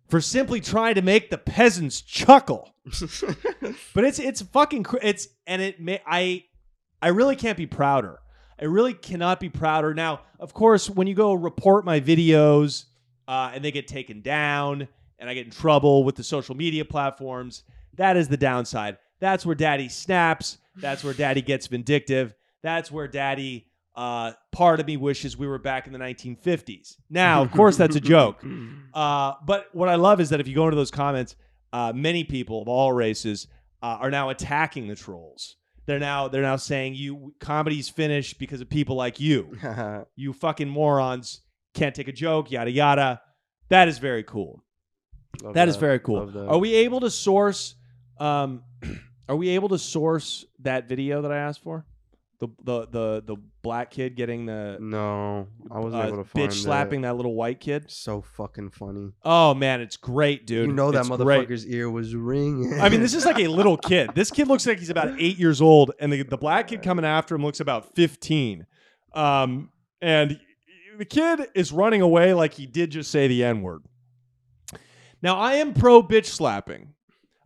[0.08, 2.74] for simply trying to make the peasants chuckle.
[3.94, 6.46] But it's it's fucking cr- it's and it may I
[7.02, 8.20] I really can't be prouder.
[8.62, 9.94] I really cannot be prouder.
[9.94, 12.86] Now, of course, when you go report my videos
[13.28, 16.86] uh, and they get taken down and I get in trouble with the social media
[16.86, 17.64] platforms,
[17.96, 18.98] that is the downside.
[19.20, 20.58] That's where daddy snaps.
[20.76, 22.34] That's where daddy gets vindictive.
[22.64, 26.98] That's where daddy, uh, part of me wishes we were back in the 1950s.
[27.10, 28.44] Now, of course, that's a joke.
[28.94, 31.38] Uh, but what I love is that if you go into those comments,
[31.72, 33.48] uh, many people of all races
[33.82, 35.56] uh, are now attacking the trolls.
[35.92, 39.58] They're now they're now saying you comedy's finished because of people like you.
[40.16, 41.42] You fucking morons
[41.74, 42.50] can't take a joke.
[42.50, 43.22] Yada yada.
[43.68, 44.64] That is very cool.
[45.44, 46.32] Love That is very cool.
[46.50, 47.76] Are we able to source?
[48.20, 48.64] Um,
[49.30, 51.86] are we able to source that video that I asked for?
[52.42, 56.50] The the the the black kid getting the No, I wasn't uh, able to find
[56.50, 57.10] bitch slapping That.
[57.10, 57.86] that little white kid.
[57.92, 59.12] So fucking funny.
[59.24, 60.68] Oh man, it's great, dude.
[60.68, 61.48] you know that It's great.
[61.48, 62.82] motherfucker's ear was ringing.
[62.82, 64.10] I mean, this is like a little kid.
[64.16, 67.06] This kid looks like he's about eight years old, and the, the black kid coming
[67.06, 68.66] after him looks about 15.
[69.14, 69.70] Um,
[70.02, 70.40] and
[70.98, 73.84] the kid is running away like he did just say the N word.
[75.22, 76.96] Now, I am pro bitch slapping.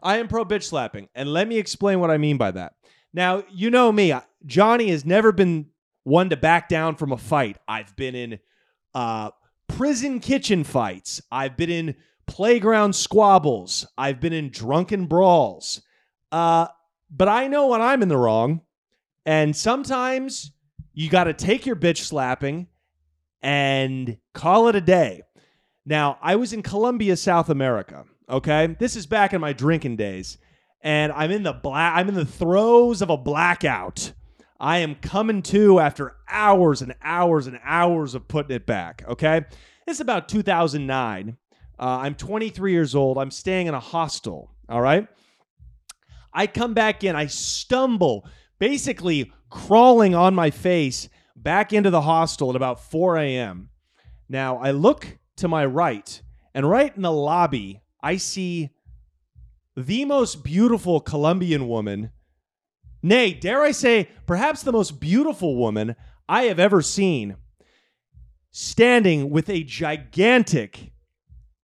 [0.01, 1.09] I am pro bitch slapping.
[1.13, 2.73] And let me explain what I mean by that.
[3.13, 5.67] Now, you know me, I- Johnny has never been
[6.03, 7.57] one to back down from a fight.
[7.67, 8.39] I've been in
[8.93, 9.31] uh,
[9.67, 11.95] prison kitchen fights, I've been in
[12.27, 15.81] playground squabbles, I've been in drunken brawls.
[16.31, 16.67] Uh,
[17.09, 18.61] but I know when I'm in the wrong.
[19.25, 20.51] And sometimes
[20.93, 22.67] you got to take your bitch slapping
[23.41, 25.23] and call it a day.
[25.85, 28.05] Now, I was in Colombia, South America.
[28.29, 30.39] Okay, this is back in my drinking days,
[30.81, 31.95] and I'm in the black.
[31.95, 34.13] I'm in the throes of a blackout.
[34.59, 39.03] I am coming to after hours and hours and hours of putting it back.
[39.07, 39.41] Okay,
[39.85, 41.37] this is about 2009.
[41.77, 43.17] Uh, I'm 23 years old.
[43.17, 44.51] I'm staying in a hostel.
[44.69, 45.07] All right.
[46.33, 47.15] I come back in.
[47.15, 48.27] I stumble,
[48.59, 53.69] basically crawling on my face back into the hostel at about 4 a.m.
[54.27, 56.21] Now I look to my right,
[56.53, 58.71] and right in the lobby, I see
[59.75, 62.11] the most beautiful Colombian woman,
[63.05, 65.95] nay, dare I say, perhaps the most beautiful woman
[66.27, 67.37] I have ever seen,
[68.51, 70.91] standing with a gigantic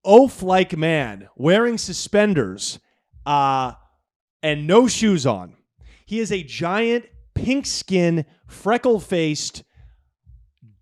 [0.05, 2.79] oaf like man wearing suspenders
[3.25, 3.73] uh,
[4.41, 5.55] and no shoes on.
[6.05, 9.63] He is a giant, pink skinned, freckle faced,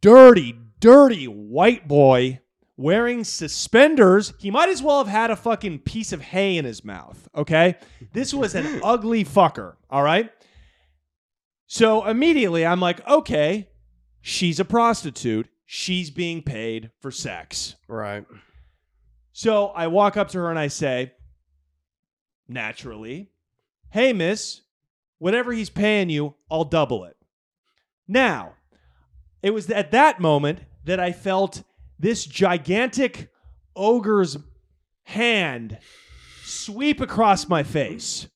[0.02, 2.40] dirty, dirty white boy
[2.78, 4.34] wearing suspenders.
[4.40, 7.76] He might as well have had a fucking piece of hay in his mouth, okay?
[8.14, 10.32] This was an ugly fucker, all right?
[11.72, 13.70] So immediately I'm like, okay,
[14.22, 15.48] she's a prostitute.
[15.68, 17.76] She's being paid for sex.
[17.88, 18.26] right.
[19.34, 21.14] So I walk up to her and I say,
[22.48, 23.30] naturally,
[23.92, 24.62] hey, miss,
[25.20, 27.16] whatever he's paying you, I'll double it.
[28.08, 28.56] Now,
[29.44, 31.62] it was at that moment that I felt
[32.00, 33.30] this gigantic
[33.76, 34.38] ogre's
[35.04, 35.78] hand
[36.44, 38.28] sweep across my face.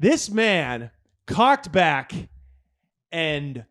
[0.00, 0.90] This man
[1.24, 2.12] cocked back
[3.12, 3.64] and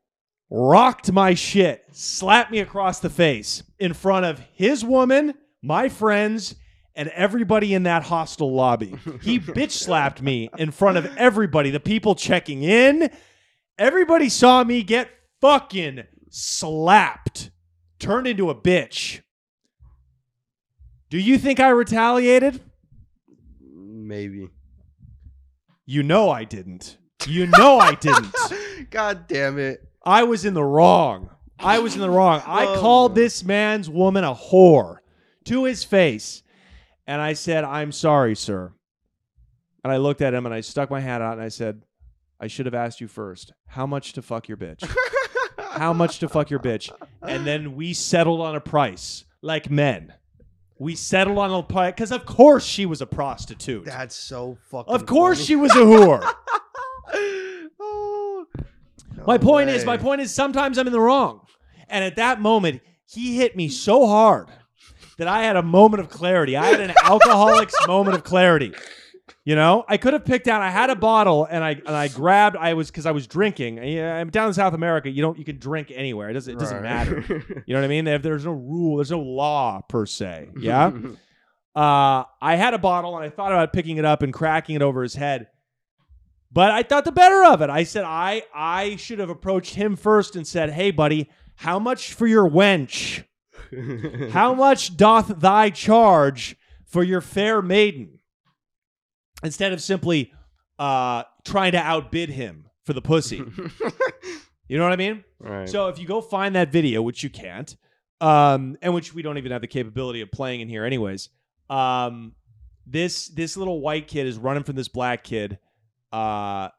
[0.49, 6.55] rocked my shit, slapped me across the face in front of his woman, my friends,
[6.95, 8.95] and everybody in that hostel lobby.
[9.21, 13.11] He bitch slapped me in front of everybody, the people checking in.
[13.77, 15.09] Everybody saw me get
[15.39, 17.51] fucking slapped,
[17.99, 19.21] turned into a bitch.
[21.09, 22.61] Do you think I retaliated?
[23.61, 24.49] Maybe.
[25.85, 26.97] You know I didn't.
[27.27, 28.33] You know I didn't.
[28.89, 29.83] God damn it.
[30.03, 31.29] I was in the wrong.
[31.59, 32.41] I was in the wrong.
[32.45, 34.97] I Oh, called this man's woman a whore
[35.45, 36.43] to his face.
[37.05, 38.73] And I said, I'm sorry, sir.
[39.83, 41.83] And I looked at him and I stuck my hat out and I said,
[42.39, 43.53] I should have asked you first.
[43.67, 44.87] How much to fuck your bitch?
[45.57, 46.91] How much to fuck your bitch?
[47.21, 50.13] And then we settled on a price like men.
[50.79, 53.85] We settled on a price because, of course, she was a prostitute.
[53.85, 54.93] That's so fucking.
[54.93, 55.45] Of course, funny.
[55.47, 56.21] she was a whore.
[57.79, 58.45] oh,
[59.25, 61.41] My point is, my point is, sometimes I'm in the wrong.
[61.89, 64.47] And at that moment, he hit me so hard
[65.17, 66.55] that I had a moment of clarity.
[66.57, 68.73] I had an alcoholic's moment of clarity.
[69.45, 70.61] You know, I could have picked out.
[70.61, 72.57] I had a bottle, and I and I grabbed.
[72.57, 73.81] I was because I was drinking.
[73.81, 75.09] Yeah, I'm down in South America.
[75.09, 75.37] You don't.
[75.39, 76.29] You can drink anywhere.
[76.29, 76.53] It doesn't.
[76.53, 76.83] It doesn't Right.
[76.83, 77.23] matter.
[77.65, 78.07] You know what I mean?
[78.07, 80.49] If there's no rule, there's no law per se.
[80.59, 80.91] Yeah.
[81.75, 84.81] Uh, I had a bottle and I thought about picking it up and cracking it
[84.81, 85.45] over his head.
[86.51, 87.69] But I thought the better of it.
[87.69, 92.13] I said I I should have approached him first and said, "Hey, buddy, how much
[92.13, 93.23] for your wench?
[94.31, 98.19] How much doth thy charge for your fair maiden?"
[99.43, 100.31] Instead of simply
[100.79, 103.43] uh, trying to outbid him for the pussy.
[104.69, 105.23] You know what I mean?
[105.39, 105.69] right.
[105.69, 107.73] So if you go find that video, which you can't,
[108.19, 111.29] um, and which we don't even have the capability of playing in here, anyways,
[111.69, 112.33] um,
[112.85, 115.57] this this little white kid is running from this black kid.
[116.11, 116.69] Uh,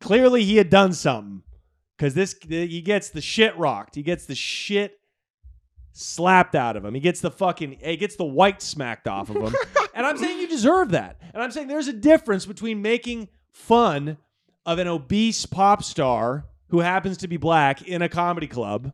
[0.00, 1.42] clearly, he had done something
[1.96, 3.94] because this he gets the shit rocked.
[3.94, 4.98] He gets the shit
[5.92, 6.94] slapped out of him.
[6.94, 9.54] He gets the fucking he gets the white smacked off of him.
[9.94, 11.20] and I'm saying you deserve that.
[11.32, 14.18] And I'm saying there's a difference between making fun
[14.66, 18.92] of an obese pop star who happens to be black in a comedy club,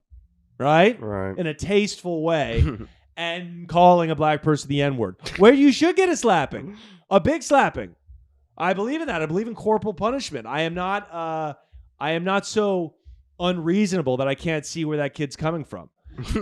[0.58, 1.00] right?
[1.00, 1.38] right.
[1.38, 2.64] In a tasteful way,
[3.16, 6.76] and calling a black person the N word, where you should get a slapping,
[7.08, 7.94] a big slapping.
[8.60, 9.22] I believe in that.
[9.22, 10.46] I believe in corporal punishment.
[10.46, 11.12] I am not.
[11.12, 11.54] Uh,
[11.98, 12.94] I am not so
[13.38, 15.88] unreasonable that I can't see where that kid's coming from.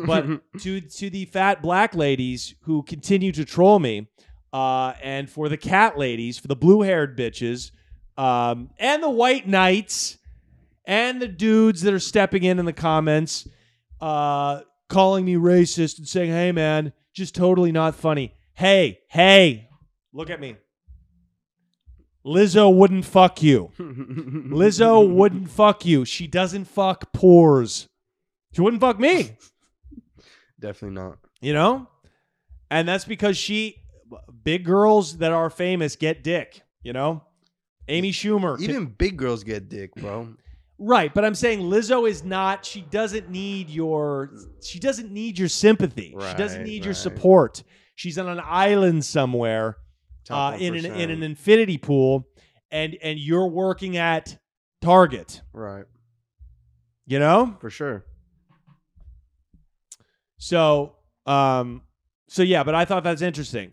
[0.05, 0.27] But
[0.61, 4.09] to to the fat black ladies who continue to troll me,
[4.53, 7.71] uh, and for the cat ladies, for the blue haired bitches,
[8.16, 10.19] um, and the white knights,
[10.85, 13.47] and the dudes that are stepping in in the comments,
[14.01, 19.69] uh, calling me racist and saying, "Hey, man, just totally not funny." Hey, hey,
[20.12, 20.57] look at me.
[22.29, 23.70] Lizzo wouldn't fuck you.
[23.79, 26.05] Lizzo wouldn't fuck you.
[26.05, 27.87] She doesn't fuck pores.
[28.53, 29.37] She wouldn't fuck me.
[30.61, 31.18] Definitely not.
[31.41, 31.89] You know?
[32.70, 33.76] And that's because she
[34.45, 37.22] big girls that are famous get dick, you know?
[37.89, 38.61] Amy Schumer.
[38.61, 40.29] Even big girls get dick, bro.
[40.79, 44.31] right, but I'm saying Lizzo is not she doesn't need your
[44.62, 46.11] she doesn't need your sympathy.
[46.11, 47.62] she doesn't Right, need your support.
[47.95, 49.79] She's on an island somewhere
[50.31, 52.29] uh, in an in an infinity pool
[52.70, 54.39] and and you're working at
[54.81, 55.85] Target, right
[57.09, 57.57] you know?
[57.59, 58.05] for sure.
[60.37, 60.95] So,
[61.26, 61.83] um,
[62.29, 63.72] so yeah, but I thought that's interesting.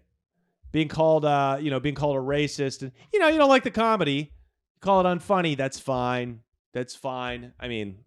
[0.71, 3.63] Being called, uh, you know, being called a racist, and you know, you don't like
[3.63, 4.33] the comedy,
[4.81, 5.55] call it unfunny.
[5.55, 6.39] That's fine.
[6.73, 7.53] That's fine.
[7.59, 7.99] I mean,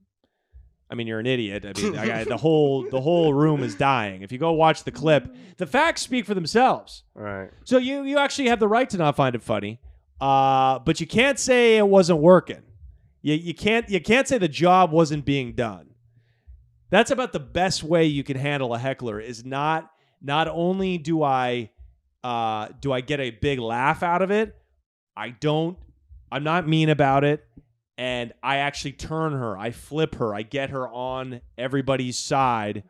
[0.90, 1.66] I mean, you're an idiot.
[1.66, 4.22] I mean, I, the whole the whole room is dying.
[4.22, 7.02] If you go watch the clip, the facts speak for themselves.
[7.14, 7.50] Right.
[7.64, 9.80] So you you actually have the right to not find it funny,
[10.20, 12.62] uh, but you can't say it wasn't working.
[13.20, 15.90] You you can't you can't say the job wasn't being done.
[16.90, 19.20] That's about the best way you can handle a heckler.
[19.20, 19.90] Is not
[20.22, 21.70] not only do I
[22.24, 24.56] uh, do I get a big laugh out of it,
[25.16, 25.76] I don't.
[26.30, 27.46] I'm not mean about it,
[27.98, 29.58] and I actually turn her.
[29.58, 30.32] I flip her.
[30.34, 32.84] I get her on everybody's side,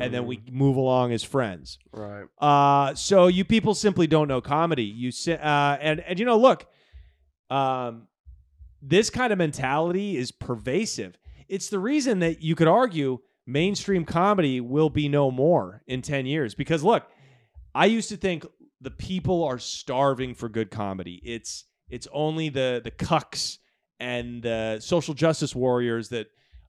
[0.00, 1.78] and then we move along as friends.
[1.94, 2.24] Mm, Right.
[2.90, 4.84] Uh, so you people simply don't know comedy.
[4.84, 6.66] You si- uh, and and you know, look,
[7.50, 8.06] um,
[8.80, 11.18] this kind of mentality is pervasive.
[11.48, 16.26] It's the reason that you could argue mainstream comedy will be no more in ten
[16.26, 16.54] years.
[16.54, 17.04] Because look,
[17.74, 18.46] I used to think
[18.80, 21.20] the people are starving for good comedy.
[21.24, 23.58] It's it's only the the cucks
[24.00, 26.26] and the social justice warriors that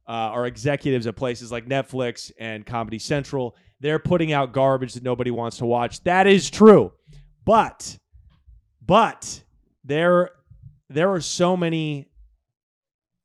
[0.07, 3.55] uh, are executives at places like Netflix and Comedy Central.
[3.79, 6.03] They're putting out garbage that nobody wants to watch.
[6.03, 6.93] That is true,
[7.43, 7.97] but
[8.85, 9.43] but
[9.83, 10.29] there
[10.89, 12.07] there are so many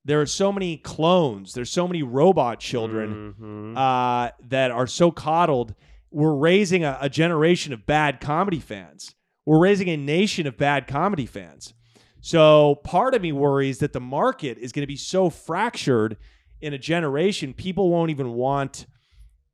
[0.06, 1.52] there are so many clones.
[1.52, 3.76] There's so many robot children Mhm.
[3.76, 5.74] uh, that are so coddled.
[6.10, 9.14] We're raising a, a generation of bad comedy fans.
[9.44, 11.74] We're raising a nation of bad comedy fans.
[12.20, 16.16] So part of me worries that the market is going to be so fractured
[16.60, 18.86] in a generation, people won't even want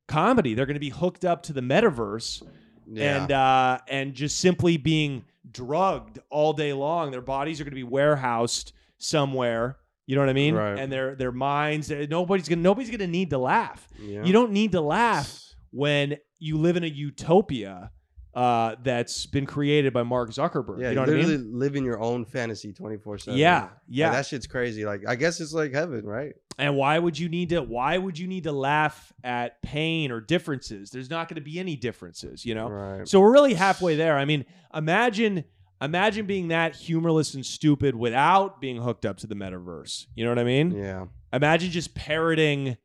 [0.09, 0.55] comedy.
[0.55, 2.43] They're going to be hooked up to the metaverse
[2.91, 3.23] yeah.
[3.23, 7.11] and uh, and just simply being drugged all day long.
[7.13, 10.55] Their bodies are going to be warehoused somewhere You know what I mean?
[10.55, 10.79] Right.
[10.79, 11.91] And their their minds.
[11.91, 13.87] eh, Nobody's gonna nobody's gonna need to laugh.
[14.01, 14.25] Yeah.
[14.25, 17.91] You don't need to laugh when you live in a utopia
[18.37, 20.81] uh, that's been created by Mark Zuckerberg.
[20.81, 21.59] Yeah, you know what I literally mean?
[21.59, 23.39] living your own fantasy 24 7.
[23.39, 24.11] Yeah, yeah.
[24.11, 24.85] that shit's crazy.
[24.85, 26.35] Like, I guess it's like heaven, right?
[26.59, 27.63] and why would you need to?
[27.63, 30.91] Why would you need to laugh at pain or differences?
[30.91, 32.45] There's not going to be any differences.
[32.45, 32.69] You know.
[32.69, 33.09] Right.
[33.09, 34.17] So we're really halfway there.
[34.17, 35.45] I mean, imagine
[35.81, 40.07] imagine being that humorless and stupid without being hooked up to the metaverse.
[40.15, 40.73] You know what I mean?
[40.73, 41.07] Yeah.
[41.33, 42.79] Imagine just parroting,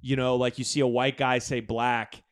[0.00, 2.22] you know, like you see a white guy say black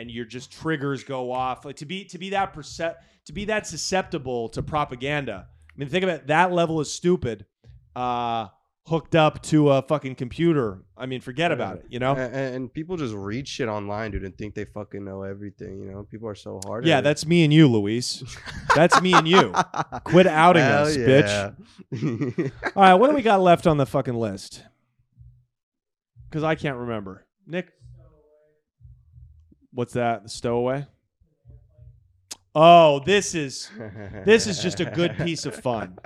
[0.00, 1.64] and your just triggers go off.
[1.64, 5.46] Like to be to be that percep- to be that susceptible to propaganda.
[5.48, 7.46] I mean, think about it, that level is stupid.
[7.96, 8.48] Uh
[8.86, 10.82] hooked up to a fucking computer.
[10.96, 12.14] I mean, forget about it, you know?
[12.14, 15.80] And, and people just read shit online, dude, and think they fucking know everything.
[15.80, 16.84] You know, people are so hard.
[16.84, 18.22] Yeah, at that's me and you, Luis.
[18.74, 19.54] That's me and you.
[20.04, 21.06] Quit outing Hell us, yeah.
[21.06, 22.52] bitch.
[22.76, 24.62] All right, what do we got left on the fucking list?
[26.28, 27.24] Because I can't remember.
[27.46, 27.72] Nick,
[29.74, 30.22] what's that?
[30.22, 30.86] The stowaway?
[32.54, 33.68] Oh, this is
[34.24, 35.98] this is just a good piece of fun.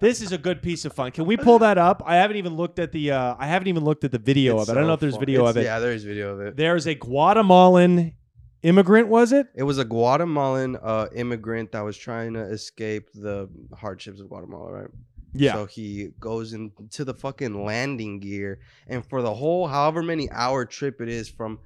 [0.00, 1.10] This is a good piece of fun.
[1.10, 2.02] Can we pull that up?
[2.06, 4.70] I haven't even looked at the uh, I haven't even looked at the video It's
[4.70, 4.78] of it.
[4.78, 5.20] I don't so know if there's fun.
[5.20, 5.64] video It's- of it.
[5.64, 6.56] Yeah, there is video of it.
[6.56, 8.14] There's a Guatemalan
[8.62, 9.48] immigrant, was it?
[9.54, 14.72] It was a Guatemalan uh, immigrant that was trying to escape the hardships of Guatemala,
[14.72, 14.88] right?
[15.34, 15.52] Yeah.
[15.52, 20.64] So he goes into the fucking landing gear, and for the whole however many hour
[20.64, 21.58] trip it is from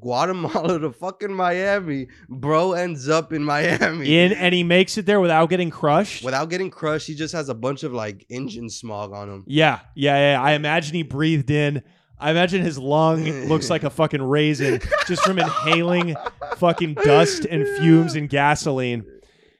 [0.00, 4.16] Guatemala to fucking Miami, bro ends up in Miami.
[4.16, 6.24] In and he makes it there without getting crushed.
[6.24, 9.44] Without getting crushed, he just has a bunch of like engine smog on him.
[9.46, 10.42] Yeah, yeah, yeah.
[10.42, 11.82] I imagine he breathed in.
[12.18, 16.16] I imagine his lung looks like a fucking raisin just from inhaling
[16.56, 19.04] fucking dust and fumes and gasoline.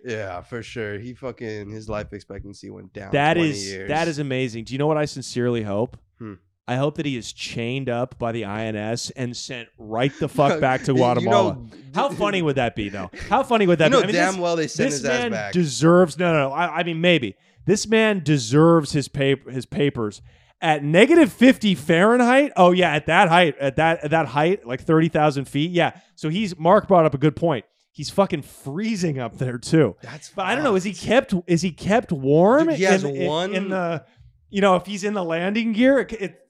[0.04, 0.98] Yeah, for sure.
[0.98, 3.10] He fucking his life expectancy went down.
[3.12, 3.88] That 20 is years.
[3.88, 4.64] that is amazing.
[4.64, 5.98] Do you know what I sincerely hope?
[6.18, 6.34] Hmm.
[6.68, 10.60] I hope that he is chained up by the INS and sent right the fuck
[10.60, 11.54] back to You Guatemala.
[11.54, 13.10] know- How funny would that be, though?
[13.28, 14.12] How funny would that You know be?
[14.12, 15.52] Damn this- well they send this his ass man back.
[15.52, 16.52] deserves no, no, no.
[16.54, 17.36] I, I mean, maybe
[17.66, 20.22] this man deserves his paper, his papers
[20.60, 22.52] at negative fifty Fahrenheit.
[22.56, 25.70] Oh yeah, at that height, at that at that height, like thirty thousand feet.
[25.70, 25.92] Yeah.
[26.16, 27.64] So he's Mark brought up a good point.
[27.92, 29.96] He's fucking freezing up there too.
[30.02, 30.74] That's But I don't know.
[30.74, 31.32] Is he kept?
[31.46, 32.66] Is he kept warm?
[32.68, 34.04] Dude, he has in, in- one- in the.
[34.48, 36.12] You know, if he's in the landing gear, it.
[36.12, 36.40] it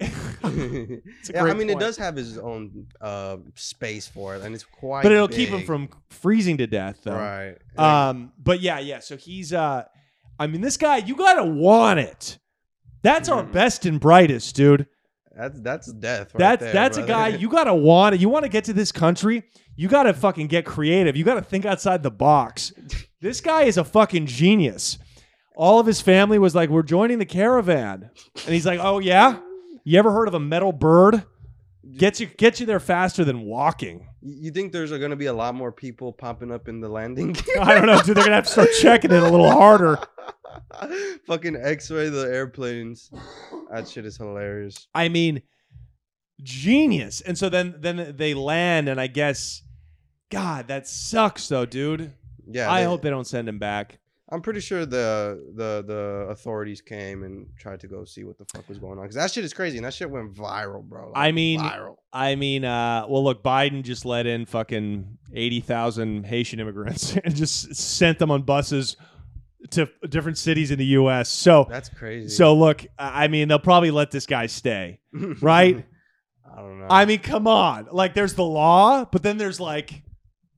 [0.00, 0.10] yeah,
[0.44, 0.48] I
[1.54, 1.70] mean, point.
[1.70, 5.02] it does have his own uh, space for it, and it's quite.
[5.02, 7.12] but it'll keep him from freezing to death, though.
[7.14, 7.56] right.
[7.78, 8.98] Um, but yeah, yeah.
[9.00, 9.84] So he's uh
[10.38, 12.38] I mean this guy, you gotta want it.
[13.02, 13.52] That's our Mhm.
[13.52, 14.86] best and brightest, dude.
[15.36, 16.34] that's that's death.
[16.34, 18.20] Right That's there, that's a guy you gotta want it.
[18.20, 19.44] You wanna get to this country,
[19.76, 21.16] you gotta fucking get creative.
[21.16, 22.72] You gotta think outside the box.
[23.20, 24.98] This guy is a fucking genius.
[25.54, 28.10] All of his family was like, We're joining the caravan.
[28.46, 29.38] And he's like, Oh yeah?
[29.84, 31.24] You ever heard of a metal bird?
[31.96, 34.06] Gets you gets you there faster than walking.
[34.20, 37.32] You think there's going to be a lot more people popping up in the landing
[37.32, 37.56] gear?
[37.60, 38.16] I don't know, dude.
[38.16, 39.98] They're gonna have to start checking it a little harder.
[41.26, 43.10] Fucking X-ray the airplanes.
[43.72, 44.86] That shit is hilarious.
[44.94, 45.42] I mean,
[46.42, 47.20] genius.
[47.20, 49.62] And so then then they land, and I guess,
[50.30, 52.12] God, that sucks though, dude.
[52.46, 53.98] Yeah, I they- hope they don't send him back.
[54.32, 58.46] I'm pretty sure the the the authorities came and tried to go see what the
[58.46, 61.08] fuck was going on because that shit is crazy and that shit went viral, bro.
[61.10, 61.96] Like, I mean, viral.
[62.14, 67.36] I mean, uh, well, look, Biden just let in fucking eighty thousand Haitian immigrants and
[67.36, 68.96] just sent them on buses
[69.72, 71.28] to different cities in the U.S.
[71.28, 72.28] So, That's crazy.
[72.30, 75.00] so look, I I mean, they'll probably let this guy stay,
[75.42, 75.84] right?
[76.50, 76.86] I don't know.
[76.88, 80.02] I mean, come on, like, there's the law, but then there's like,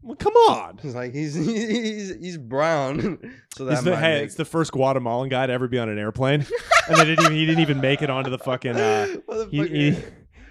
[0.05, 0.79] well, come on.
[0.83, 3.19] He's like he's he's he's brown,
[3.57, 5.79] so that It's the, might hey, make- it's the first Guatemalan guy to ever be
[5.79, 6.47] on an airplane,
[6.89, 8.77] and they didn't even, he didn't even make it onto the fucking.
[8.77, 9.51] Uh, he, Motherfucker.
[9.71, 10.03] he, he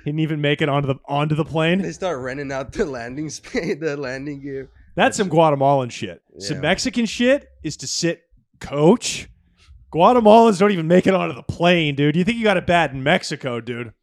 [0.06, 1.82] didn't even make it onto the onto the plane.
[1.82, 4.70] They start renting out the landing space, the landing gear.
[4.96, 6.22] That's some Guatemalan shit.
[6.40, 6.62] Some Yeah.
[6.62, 8.22] Mexican shit is to sit
[8.60, 9.28] coach.
[9.92, 12.16] Guatemalans don't even make it onto the plane, dude.
[12.16, 13.94] You think you got it bad in Mexico, dude?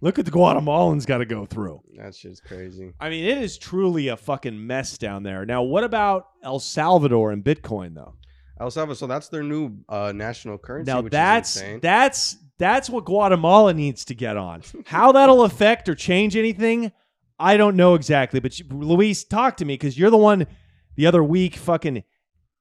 [0.00, 1.80] Look at the Guatemalans got to go through.
[1.96, 2.92] That shit's crazy.
[3.00, 5.46] I mean, it is truly a fucking mess down there.
[5.46, 8.14] Now, what about El Salvador and Bitcoin though?
[8.60, 10.90] El Salvador, so that's their new uh, national currency.
[10.90, 11.80] Now which that's is insane.
[11.80, 14.62] that's that's what Guatemala needs to get on.
[14.86, 16.92] How that'll affect or change anything,
[17.38, 18.40] I don't know exactly.
[18.40, 20.46] But you, Luis, talk to me because you're the one
[20.94, 22.02] the other week fucking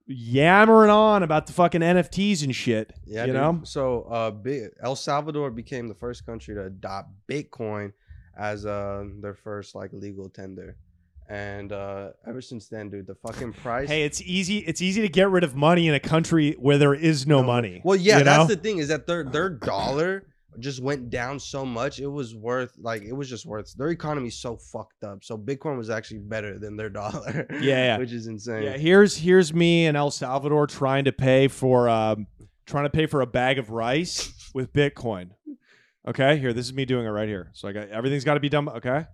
[0.07, 2.93] yammering on about the fucking NFTs and shit.
[3.05, 3.35] Yeah, you dude.
[3.35, 3.61] know.
[3.63, 4.31] So, uh,
[4.81, 7.93] El Salvador became the first country to adopt Bitcoin
[8.37, 10.77] as uh their first like legal tender,
[11.29, 13.87] and uh ever since then, dude, the fucking price.
[13.87, 14.59] Hey, it's easy.
[14.59, 17.81] It's easy to get rid of money in a country where there is no money.
[17.83, 18.55] Well, yeah, you that's know?
[18.55, 20.25] the thing is that their their dollar
[20.59, 24.37] just went down so much, it was worth like it was just worth their economy's
[24.37, 25.23] so fucked up.
[25.23, 27.47] So Bitcoin was actually better than their dollar.
[27.51, 27.97] Yeah, yeah.
[27.97, 28.63] which is insane.
[28.63, 32.27] Yeah, here's here's me in El Salvador trying to pay for um
[32.65, 35.31] trying to pay for a bag of rice with Bitcoin.
[36.07, 37.49] Okay, here, this is me doing it right here.
[37.53, 38.69] So I got everything's got to be done.
[38.69, 39.05] Okay.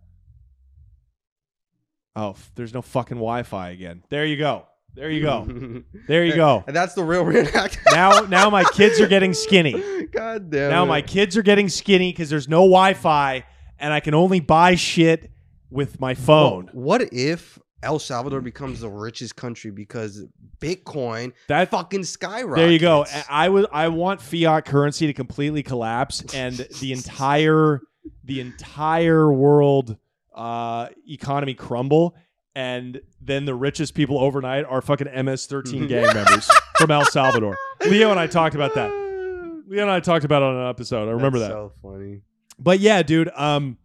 [2.15, 4.03] Oh, there's no fucking Wi-Fi again.
[4.09, 4.67] There you go.
[4.95, 5.83] There you go.
[6.07, 6.63] There you go.
[6.67, 7.79] And that's the real reenact.
[7.91, 10.05] Now, now my kids are getting skinny.
[10.11, 10.69] God damn.
[10.69, 10.87] Now it.
[10.87, 13.45] my kids are getting skinny because there's no Wi-Fi,
[13.79, 15.31] and I can only buy shit
[15.69, 16.65] with my phone.
[16.73, 20.23] Well, what if El Salvador becomes the richest country because
[20.59, 22.57] Bitcoin That fucking skyrockets?
[22.57, 23.05] There you go.
[23.05, 27.81] I I would I want fiat currency to completely collapse and the entire
[28.23, 29.97] the entire world
[30.35, 32.15] uh, economy crumble
[32.55, 37.57] and then the richest people overnight are fucking MS-13 gang members from El Salvador.
[37.87, 38.91] Leo and I talked about that.
[39.67, 41.07] Leo and I talked about it on an episode.
[41.07, 41.55] I remember That's that.
[41.55, 42.21] So funny.
[42.59, 43.29] But yeah, dude.
[43.35, 43.77] Um,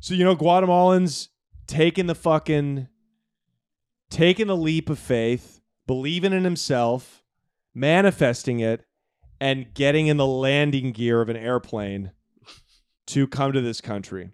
[0.00, 1.28] so you know, Guatemalans
[1.66, 2.88] taking the fucking
[4.10, 7.22] taking the leap of faith, believing in himself,
[7.74, 8.84] manifesting it,
[9.40, 12.12] and getting in the landing gear of an airplane
[13.06, 14.30] to come to this country.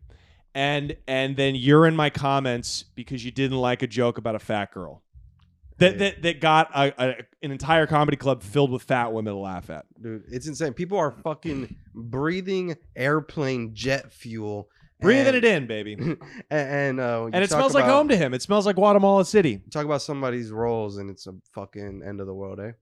[0.58, 4.40] And and then you're in my comments because you didn't like a joke about a
[4.40, 5.04] fat girl.
[5.78, 9.38] That, that, that got a, a, an entire comedy club filled with fat women to
[9.38, 9.84] laugh at.
[10.02, 10.72] Dude, it's insane.
[10.72, 14.68] People are fucking breathing airplane jet fuel.
[15.00, 15.94] Breathing and, it in, baby.
[15.96, 16.18] And,
[16.50, 18.34] and, uh, And it smells like home to him.
[18.34, 19.62] It smells like Guatemala City.
[19.70, 22.72] Talk about somebody's roles and it's a fucking end of the world, eh?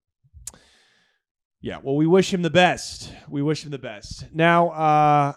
[1.61, 3.13] Yeah, well, we wish him the best.
[3.29, 4.25] We wish him the best.
[4.33, 5.33] Now, uh,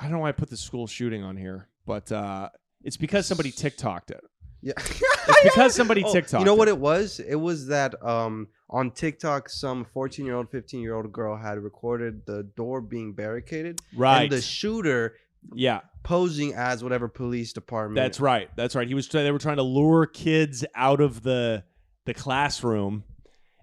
[0.00, 2.48] I don't know why I put the school shooting on here, but uh,
[2.82, 4.24] it's because somebody TikToked it.
[4.62, 4.72] Yeah.
[5.28, 6.72] It's because somebody Oh, TikToked You know what it.
[6.72, 7.20] it was?
[7.20, 11.58] It was that um on TikTok some 14 year old, 15 year old girl had
[11.58, 13.80] recorded the door being barricaded.
[13.94, 14.22] Right.
[14.22, 15.14] And the shooter
[15.54, 17.96] yeah, posing as whatever police department.
[17.96, 18.48] that's right.
[18.56, 18.88] That's right.
[18.88, 19.08] He was.
[19.08, 21.64] They were trying to lure kids out of the
[22.06, 23.04] the classroom,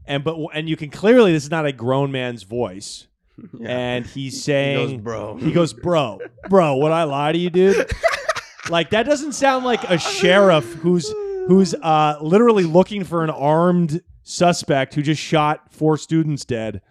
[0.06, 3.08] and but and you can clearly this is not a grown man's voice,
[3.60, 3.70] Yeah.
[3.70, 5.38] and he's he saying goes, bro.
[5.38, 6.20] He goes, bro,
[6.50, 7.90] bro, would I lie to you, dude?
[8.70, 11.10] like that doesn't sound like a sheriff who's
[11.48, 16.82] who's uh literally looking for an armed suspect who just shot four students dead.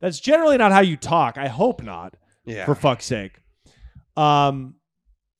[0.00, 1.38] That's generally not how you talk.
[1.38, 2.64] I hope not, yeah.
[2.64, 3.40] for fuck's sake.
[4.16, 4.74] Um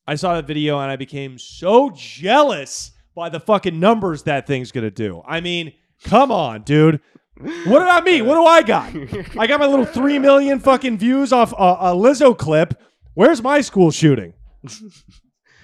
[0.08, 4.72] I saw that video and I became so jealous by the fucking numbers that thing's
[4.72, 5.22] gonna do.
[5.26, 5.72] I mean,
[6.04, 7.00] come on, dude.
[7.38, 8.24] What did I mean?
[8.24, 8.94] What do I got?
[9.38, 12.80] I got my little three million fucking views off a, a Lizzo clip.
[13.14, 14.32] Where's my school shooting?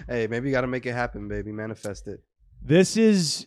[0.09, 1.51] hey, maybe you got to make it happen, baby.
[1.53, 2.21] Manifest it.
[2.63, 3.47] This is,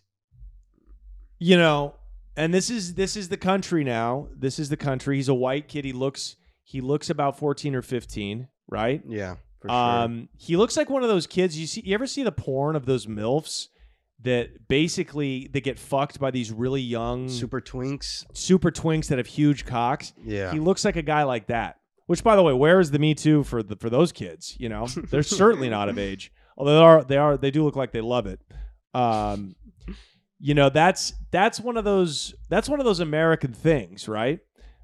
[1.39, 1.95] you know,
[2.35, 4.27] and this is this is the country now.
[4.35, 5.17] This is the country.
[5.17, 5.85] He's a white kid.
[5.85, 9.01] He looks he looks about fourteen or fifteen, right?
[9.07, 9.77] Yeah, for sure.
[9.77, 11.57] Um, he looks like one of those kids.
[11.57, 13.67] You see, you ever see the porn of those milfs
[14.25, 18.25] that basically they get fucked by these really young Super twinks.
[18.33, 20.13] super twinks that have huge cocks?
[20.23, 20.51] Yeah.
[20.51, 21.77] He looks like a guy like that.
[22.07, 24.55] Which, by the way, where is the Me Too for the for those kids?
[24.59, 26.31] You know, they're certainly not of age.
[26.57, 28.39] Although they are, they are, they do look like they love it.
[28.93, 29.55] Um,
[30.39, 34.39] you know, that's that's one of those that's one of those American things, right?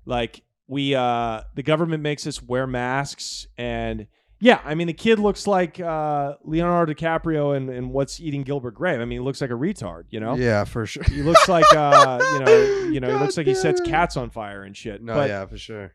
[0.06, 4.08] Like we, uh, the government makes us wear masks, and
[4.44, 8.74] yeah, I mean, the kid looks like uh, Leonardo DiCaprio and and What's Eating Gilbert
[8.74, 9.00] Grape.
[9.00, 10.06] I mean, he looks like a retard.
[10.10, 11.04] You know, Yeah, for sure.
[11.04, 12.58] he looks like uh, you know,
[12.92, 15.04] you know, he looks like he sets cats on fire and shit.
[15.04, 15.94] No, but, yeah, for sure.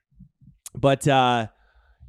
[0.74, 1.48] but uh,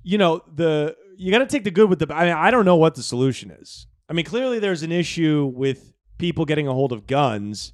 [0.03, 2.13] you know, the you got to take the good with the.
[2.13, 3.87] I mean, I don't know what the solution is.
[4.07, 7.73] I mean, clearly there's an issue with people getting a hold of guns,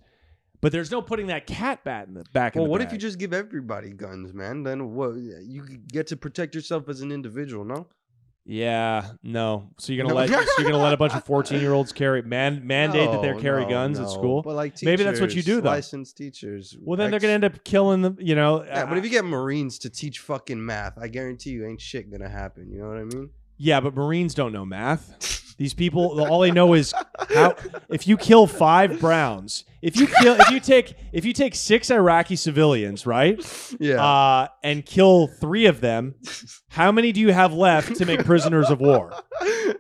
[0.61, 2.55] but there's no putting that cat bat in the back.
[2.55, 4.63] Well, the what if you just give everybody guns, man?
[4.63, 5.15] Then what?
[5.17, 7.87] You get to protect yourself as an individual, no?
[8.45, 9.69] Yeah, no.
[9.77, 12.21] So you're gonna let so you're gonna let a bunch of 14 year olds carry
[12.21, 14.05] man mandate that they No, carry no, guns no.
[14.05, 14.41] at school.
[14.41, 15.69] But like teachers, Maybe that's what you do, though.
[15.69, 16.75] Licensed teachers.
[16.81, 18.17] well, then they're ex- gonna end up killing them.
[18.19, 18.63] You know.
[18.65, 22.11] Yeah, but if you get Marines to teach fucking math, I guarantee you ain't shit
[22.11, 22.69] gonna happen.
[22.69, 23.29] You know what I mean?
[23.57, 25.55] Yeah, but Marines don't know math.
[25.57, 26.93] These people, all they know is
[27.29, 27.55] how.
[27.89, 31.91] If you kill five Browns, if you kill, if you take, if you take six
[31.91, 33.39] Iraqi civilians, right,
[33.79, 34.03] Yeah.
[34.03, 36.15] uh, and kill three of them,
[36.69, 39.13] how many do you have left to make prisoners of war?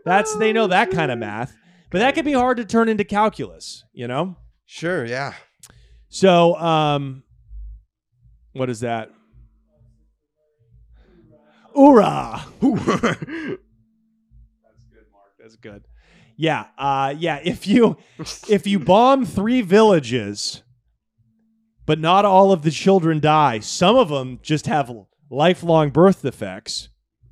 [0.05, 1.55] That's they know that kind of math,
[1.89, 3.83] but that can be hard to turn into calculus.
[3.93, 4.37] You know.
[4.65, 5.03] Sure.
[5.05, 5.33] Yeah.
[6.09, 7.23] So, um,
[8.53, 9.09] what is that?
[11.75, 12.45] Hoorah!
[15.55, 15.81] Good, Mark.
[15.83, 15.87] That's good.
[16.35, 17.39] Yeah, uh, yeah.
[17.43, 17.97] If you
[18.49, 20.63] if you bomb three villages,
[21.85, 24.91] but not all of the children die, some of them just have
[25.29, 26.89] lifelong birth defects.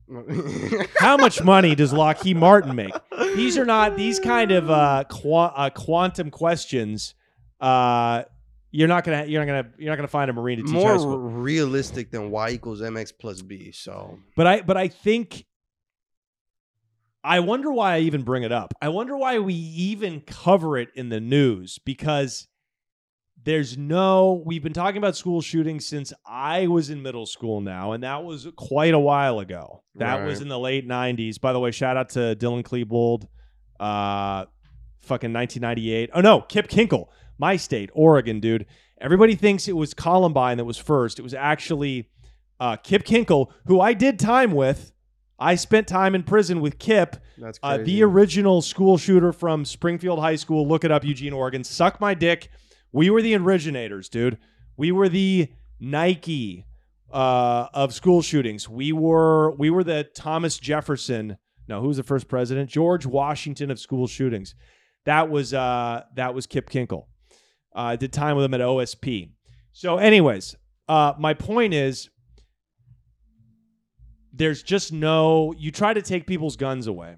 [0.99, 2.93] How much money does Lockheed Martin make?
[3.35, 7.15] These are not these kind of uh, qua- uh, quantum questions.
[7.61, 8.23] Uh,
[8.71, 11.17] you're not gonna you're not gonna you're not gonna find a marine to teach More
[11.17, 13.71] realistic than y equals mx plus b.
[13.71, 15.45] So But I but I think
[17.23, 18.73] I wonder why I even bring it up.
[18.81, 22.47] I wonder why we even cover it in the news because
[23.43, 27.91] there's no we've been talking about school shootings since I was in middle school now
[27.91, 29.83] and that was quite a while ago.
[29.95, 31.39] That was in the late 90s.
[31.39, 33.27] By the way, shout out to Dylan Klebold
[33.79, 34.45] uh
[35.01, 36.11] fucking 1998.
[36.13, 37.07] Oh no, Kip Kinkel,
[37.37, 38.65] my state, Oregon, dude.
[38.99, 41.17] Everybody thinks it was Columbine that was first.
[41.17, 42.09] It was actually
[42.59, 44.91] uh, Kip Kinkel, who I did time with.
[45.41, 50.19] I spent time in prison with Kip, that's uh, the original school shooter from Springfield
[50.19, 50.67] High School.
[50.67, 51.63] Look it up, Eugene, Oregon.
[51.63, 52.51] Suck my dick.
[52.91, 54.37] We were the originators, dude.
[54.77, 56.67] We were the Nike
[57.11, 58.69] uh, of school shootings.
[58.69, 61.37] We were we were the Thomas Jefferson.
[61.67, 62.69] No, who was the first president?
[62.69, 64.53] George Washington of school shootings.
[65.05, 67.07] That was uh, that was Kip Kinkel.
[67.75, 69.31] Uh, I did time with him at OSP.
[69.71, 70.55] So, anyways,
[70.87, 72.11] uh, my point is
[74.33, 77.15] there's just no you try to take people's guns away.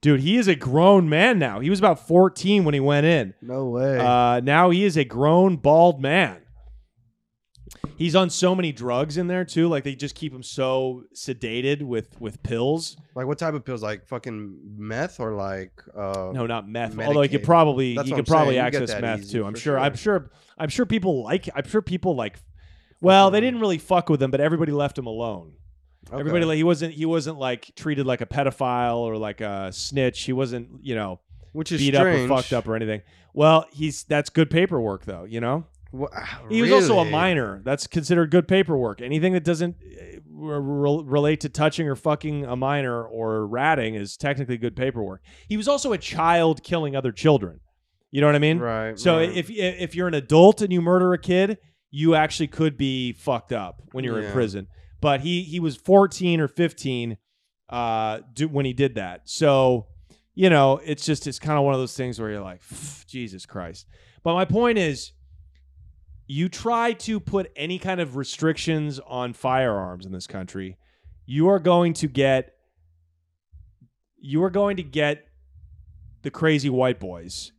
[0.00, 1.60] Dude he is a grown man now.
[1.60, 3.34] He was about 14 when he went in.
[3.42, 3.98] No way.
[3.98, 6.42] uh, now he is a grown bald man.
[7.96, 9.68] He's on so many drugs in there too.
[9.68, 12.96] Like they just keep him so sedated with with pills.
[13.16, 13.82] Like what type of pills?
[13.82, 16.96] Like fucking meth or like uh no not meth.
[16.96, 18.66] Although he could probably That's he could I'm probably saying.
[18.66, 19.44] Access meth easy, too.
[19.44, 20.20] I'm for sure i'm sure.
[20.20, 22.38] sure i'm sure people like i'm sure people like
[23.00, 25.52] well they didn't really fuck with him but everybody left him alone
[26.10, 26.20] okay.
[26.20, 30.22] Everybody like he wasn't he wasn't like treated like a pedophile or like a snitch.
[30.22, 31.20] He wasn't you know
[31.52, 32.30] which is beat strange.
[32.30, 33.02] up or fucked up or anything.
[33.34, 35.24] Well, he's that's good paperwork though.
[35.24, 36.08] You know Wha-
[36.50, 37.60] he was also a minor.
[37.64, 39.00] That's considered good paperwork.
[39.00, 44.16] Anything that doesn't uh, re- relate to touching or fucking a minor or ratting is
[44.16, 45.22] technically good paperwork.
[45.48, 47.60] He was also a child killing other children.
[48.10, 48.58] You know what I mean?
[48.58, 48.98] Right.
[48.98, 49.30] So right.
[49.30, 51.58] if if you're an adult and you murder a kid,
[51.90, 54.68] you actually could be fucked up when you're in prison.
[55.00, 57.16] But he he was 14 or 15
[57.68, 59.22] uh do, when he did that.
[59.24, 59.86] So,
[60.34, 62.60] you know, it's just it's kind of one of those things where you're like,
[63.06, 63.86] Jesus Christ.
[64.22, 65.12] But my point is
[66.26, 70.76] you try to put any kind of restrictions on firearms in this country,
[71.24, 72.54] you are going to get
[74.20, 75.24] you are going to get
[76.22, 77.52] the crazy white boys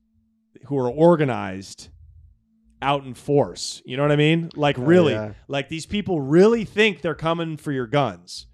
[0.66, 1.90] who are organized
[2.82, 3.82] out in force.
[3.86, 4.50] You know what I mean?
[4.56, 5.34] Like Oh, really, yeah.
[5.48, 8.48] like these people really think they're coming for your guns.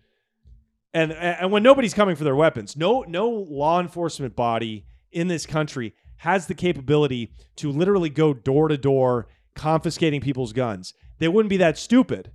[0.94, 5.46] And and when nobody's coming for their weapons, no no law enforcement body in this
[5.46, 10.94] country has the capability to literally go door to door confiscating people's guns.
[11.20, 12.32] They wouldn't be that stupid.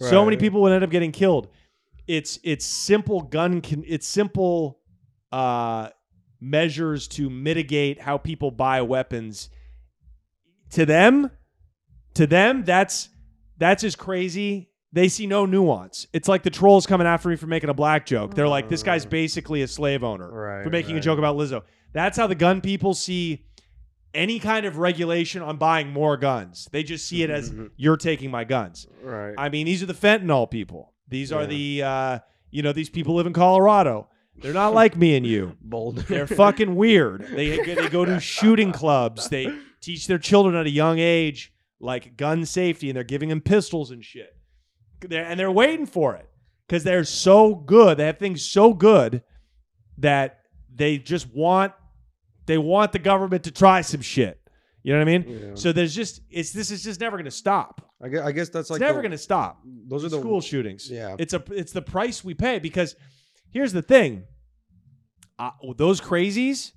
[0.00, 1.48] So many people would end up getting killed.
[2.08, 4.80] It's it's simple gun con- it's simple
[5.30, 5.88] uh
[6.40, 9.48] measures to mitigate how people buy weapons
[10.72, 11.30] to them
[12.14, 13.08] to them that's
[13.58, 17.46] that's as crazy they see no nuance it's like the trolls coming after me for
[17.46, 20.96] making a black joke they're like this guy's basically a slave owner Right, for making
[20.96, 21.62] a joke about lizzo
[21.92, 23.44] that's how the gun people see
[24.14, 27.70] any kind of regulation on buying more guns they just see it as Mhm.
[27.76, 29.34] you're taking my guns right.
[29.38, 30.92] I mean, these are the fentanyl people.
[31.08, 32.18] These are the, uh,
[32.50, 34.08] you know, these people live in Colorado.
[34.36, 35.56] They're not like me and you.
[35.62, 35.96] Bold.
[36.08, 37.26] They're fucking weird.
[37.34, 39.28] They they go to shooting clubs.
[39.28, 39.52] They
[39.82, 43.90] teach their children at a young age like gun safety, and they're giving them pistols
[43.90, 44.34] and shit.
[45.00, 46.28] They're, and they're waiting for it
[46.66, 47.98] because they're so good.
[47.98, 49.22] They have things so good
[49.98, 50.38] that
[50.74, 51.72] they just want
[52.46, 54.38] they want the government to try some shit.
[54.84, 55.24] You know what I mean?
[55.28, 55.50] Yeah.
[55.54, 57.88] So there's just it's this is just never going to stop.
[58.02, 60.18] I guess, I guess that's It's like never the- going to stop Those are the
[60.18, 60.88] school shootings.
[60.90, 61.14] Yeah.
[61.18, 62.94] it's a it's the price we pay because
[63.50, 64.24] here's the thing:
[65.38, 66.72] uh, those crazies,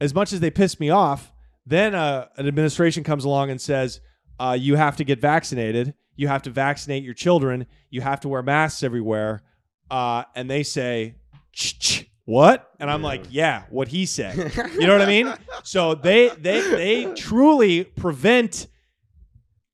[0.00, 1.32] as much as they piss me off,
[1.66, 4.00] then uh, an administration comes along and says
[4.38, 8.28] uh, you have to get vaccinated, you have to vaccinate your children, you have to
[8.28, 9.42] wear masks everywhere,
[9.90, 11.14] uh, and they say,
[11.52, 13.06] "Ch- ch- "What?" And I'm Yeah.
[13.06, 14.36] like, "Yeah, what he said."
[14.74, 15.32] You know what I mean?
[15.62, 18.66] So they they they truly prevent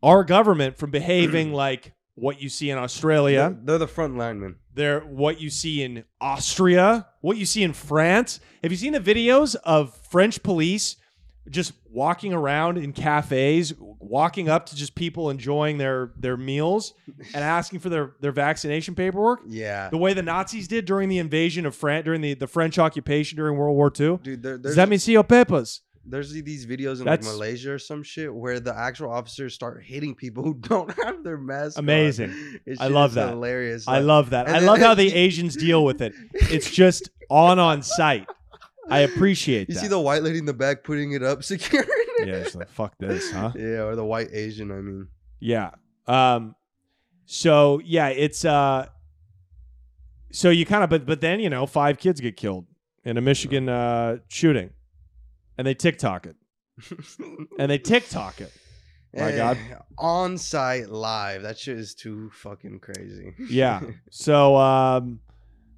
[0.02, 3.50] our government from behaving like what you see in Australia.
[3.50, 4.56] They're, they're the front linemen.
[4.74, 8.40] They're what you see in Austria, what you see in France.
[8.62, 10.96] Have you seen the videos of French police
[11.50, 16.94] just walking around in cafes, walking up to just people enjoying their their meals
[17.34, 19.40] and asking for their their vaccination paperwork?
[19.46, 19.88] Yeah.
[19.90, 23.36] The way the Nazis did during the invasion of France during the, the French occupation
[23.36, 24.18] during World War II.
[24.22, 25.82] Dude, Does that mean see your papers?
[26.06, 29.82] There's these videos in That's- like Malaysia or some shit where the actual officers start
[29.84, 31.78] hitting people who don't have their mask.
[31.78, 32.32] Amazing.
[32.80, 33.28] I love that.
[33.28, 33.86] Hilarious.
[33.86, 34.48] I like- love that.
[34.48, 36.14] I then- love how the Asians deal with it.
[36.32, 38.26] It's just on on site.
[38.88, 39.80] I appreciate You that.
[39.80, 42.28] see the white lady in the back putting it up, securing it.
[42.28, 43.52] yeah, it's like fuck this, huh?
[43.56, 44.70] Yeah, or the white Asian.
[44.70, 45.08] I mean,
[45.40, 45.70] Yeah.
[46.06, 46.54] Um
[47.26, 48.86] so yeah, it's uh
[50.32, 52.66] so you kind of but but then, you know, five kids get killed
[53.04, 54.70] in a Michigan uh shooting.
[55.58, 56.36] And they TikTok it.
[57.58, 58.52] And they TikTok it.
[59.12, 59.58] My God.
[59.98, 61.42] on site live.
[61.42, 63.34] That shit is too fucking crazy.
[63.48, 63.80] Yeah.
[64.10, 65.20] So um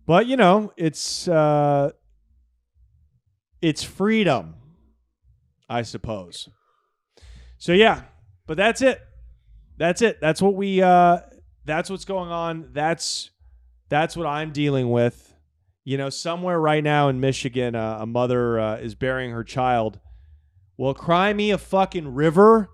[0.07, 1.91] but you know, it's uh
[3.63, 4.57] it's freedom,
[5.69, 6.49] I suppose.
[7.59, 8.03] So yeah,
[8.47, 9.01] but that's it.
[9.79, 10.21] That's it.
[10.21, 11.21] That's what we uh
[11.65, 12.71] that's what's going on.
[12.73, 13.31] That's
[13.89, 15.33] that's what I'm dealing with.
[15.85, 19.99] You know, somewhere right now in Michigan, uh, a mother uh, is burying her child.
[20.77, 22.71] Well, cry me a fucking river.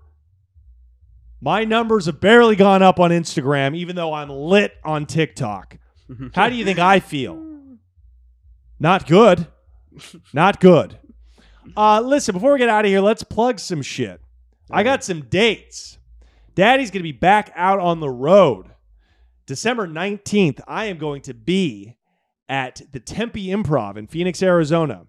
[1.41, 5.77] My numbers have barely gone up on Instagram, even though I'm lit on TikTok.
[6.33, 7.43] How do you think I feel?
[8.79, 9.47] Not good.
[10.33, 10.99] Not good.
[11.75, 14.21] Uh, listen, before we get out of here, let's plug some shit.
[14.71, 15.97] I got some dates.
[16.55, 18.67] Daddy's going to be back out on the road.
[19.45, 21.95] December 19th, I am going to be
[22.47, 25.05] at the Tempe Improv in Phoenix, Arizona.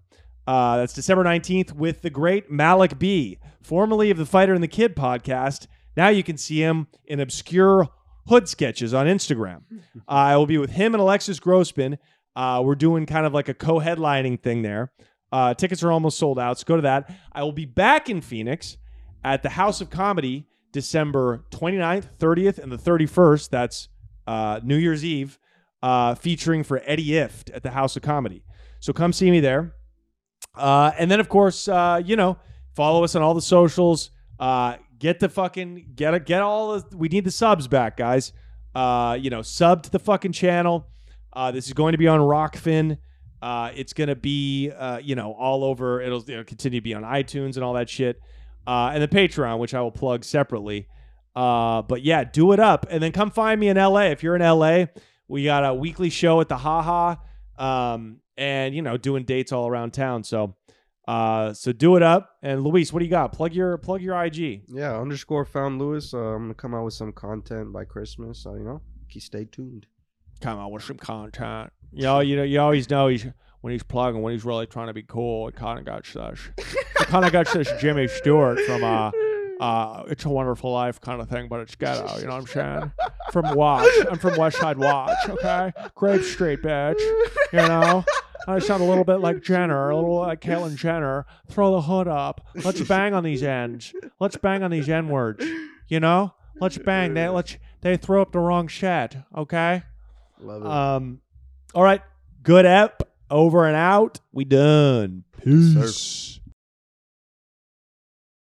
[0.47, 4.69] Uh, that's December 19th with the great Malik B, formerly of the Fighter and the
[4.69, 5.67] Kid podcast.
[5.97, 7.89] Now you can see him in obscure
[8.29, 9.63] hood sketches on Instagram.
[9.73, 11.99] Uh, I will be with him and Alexis Grossman.
[12.37, 14.93] Uh, we're doing kind of like a co headlining thing there.
[15.33, 17.11] Uh, tickets are almost sold out, so go to that.
[17.33, 18.77] I will be back in Phoenix
[19.23, 23.51] at the House of Comedy December 29th, 30th, and the 31st.
[23.51, 23.89] That's
[24.27, 25.39] uh, New Year's Eve,
[25.83, 28.45] uh, featuring for Eddie Ifft at the House of Comedy.
[28.81, 29.75] So come see me there.
[30.55, 32.39] Uh, and then, of course, uh, you know,
[32.75, 34.11] follow us on all the socials.
[34.99, 36.97] Get the fucking get get all the.
[36.97, 38.33] We need the subs back, guys.
[38.75, 40.87] You know, sub to the fucking channel.
[41.33, 42.99] Uh, this is going to be on Rokfin.
[43.43, 46.01] Uh, it's going to be, uh, you know, all over.
[46.01, 48.21] It'll, continue to be on iTunes and all that shit.
[48.67, 50.89] Uh, and the Patreon, which I will plug separately.
[51.35, 52.87] Uh, but yeah, do it up.
[52.91, 54.07] And then come find me in LA.
[54.07, 54.87] If you're in LA,
[55.29, 57.17] we got a weekly show at the Haha.
[57.57, 60.25] Um, and, you know, doing dates all around town.
[60.25, 60.57] So,
[61.07, 62.37] uh, so do it up.
[62.43, 63.33] And Luis, what do you got?
[63.33, 64.65] Plug your, plug your IG.
[64.69, 66.13] yeah, underscore found Lewis.
[66.13, 68.43] Uh, I'm gonna come out with some content by Christmas.
[68.43, 69.87] So you know, keep stay tuned.
[70.41, 71.73] Come out with some content.
[71.93, 73.27] You know, you know, you always know he's
[73.61, 75.49] when he's plugging when he's really trying to be cool.
[75.49, 79.11] It kind of got such, it kind of got such Jimmy Stewart from uh,
[79.61, 82.19] uh, It's a Wonderful Life kind of thing, but it's ghetto.
[82.19, 82.93] You know what I'm saying?
[83.33, 85.29] From Watts, I'm from West Side Watts.
[85.29, 87.01] Okay, Grape Street, bitch.
[87.53, 88.05] You know.
[88.49, 91.27] I sound a little bit like Jenner, a little like Caitlyn Jenner.
[91.49, 92.41] Throw the hood up.
[92.65, 93.93] Let's bang on these ends.
[94.19, 95.45] Let's bang on these N words.
[95.89, 96.33] You know?
[96.59, 97.13] Let's bang.
[97.13, 99.17] They let's they throw up the wrong shit.
[99.37, 99.83] Okay.
[100.41, 100.69] Love it.
[100.69, 101.21] Um,
[101.75, 102.03] all right.
[102.43, 103.03] Good ep.
[103.31, 104.19] Over and out.
[104.33, 105.25] We done.
[105.43, 106.40] Peace.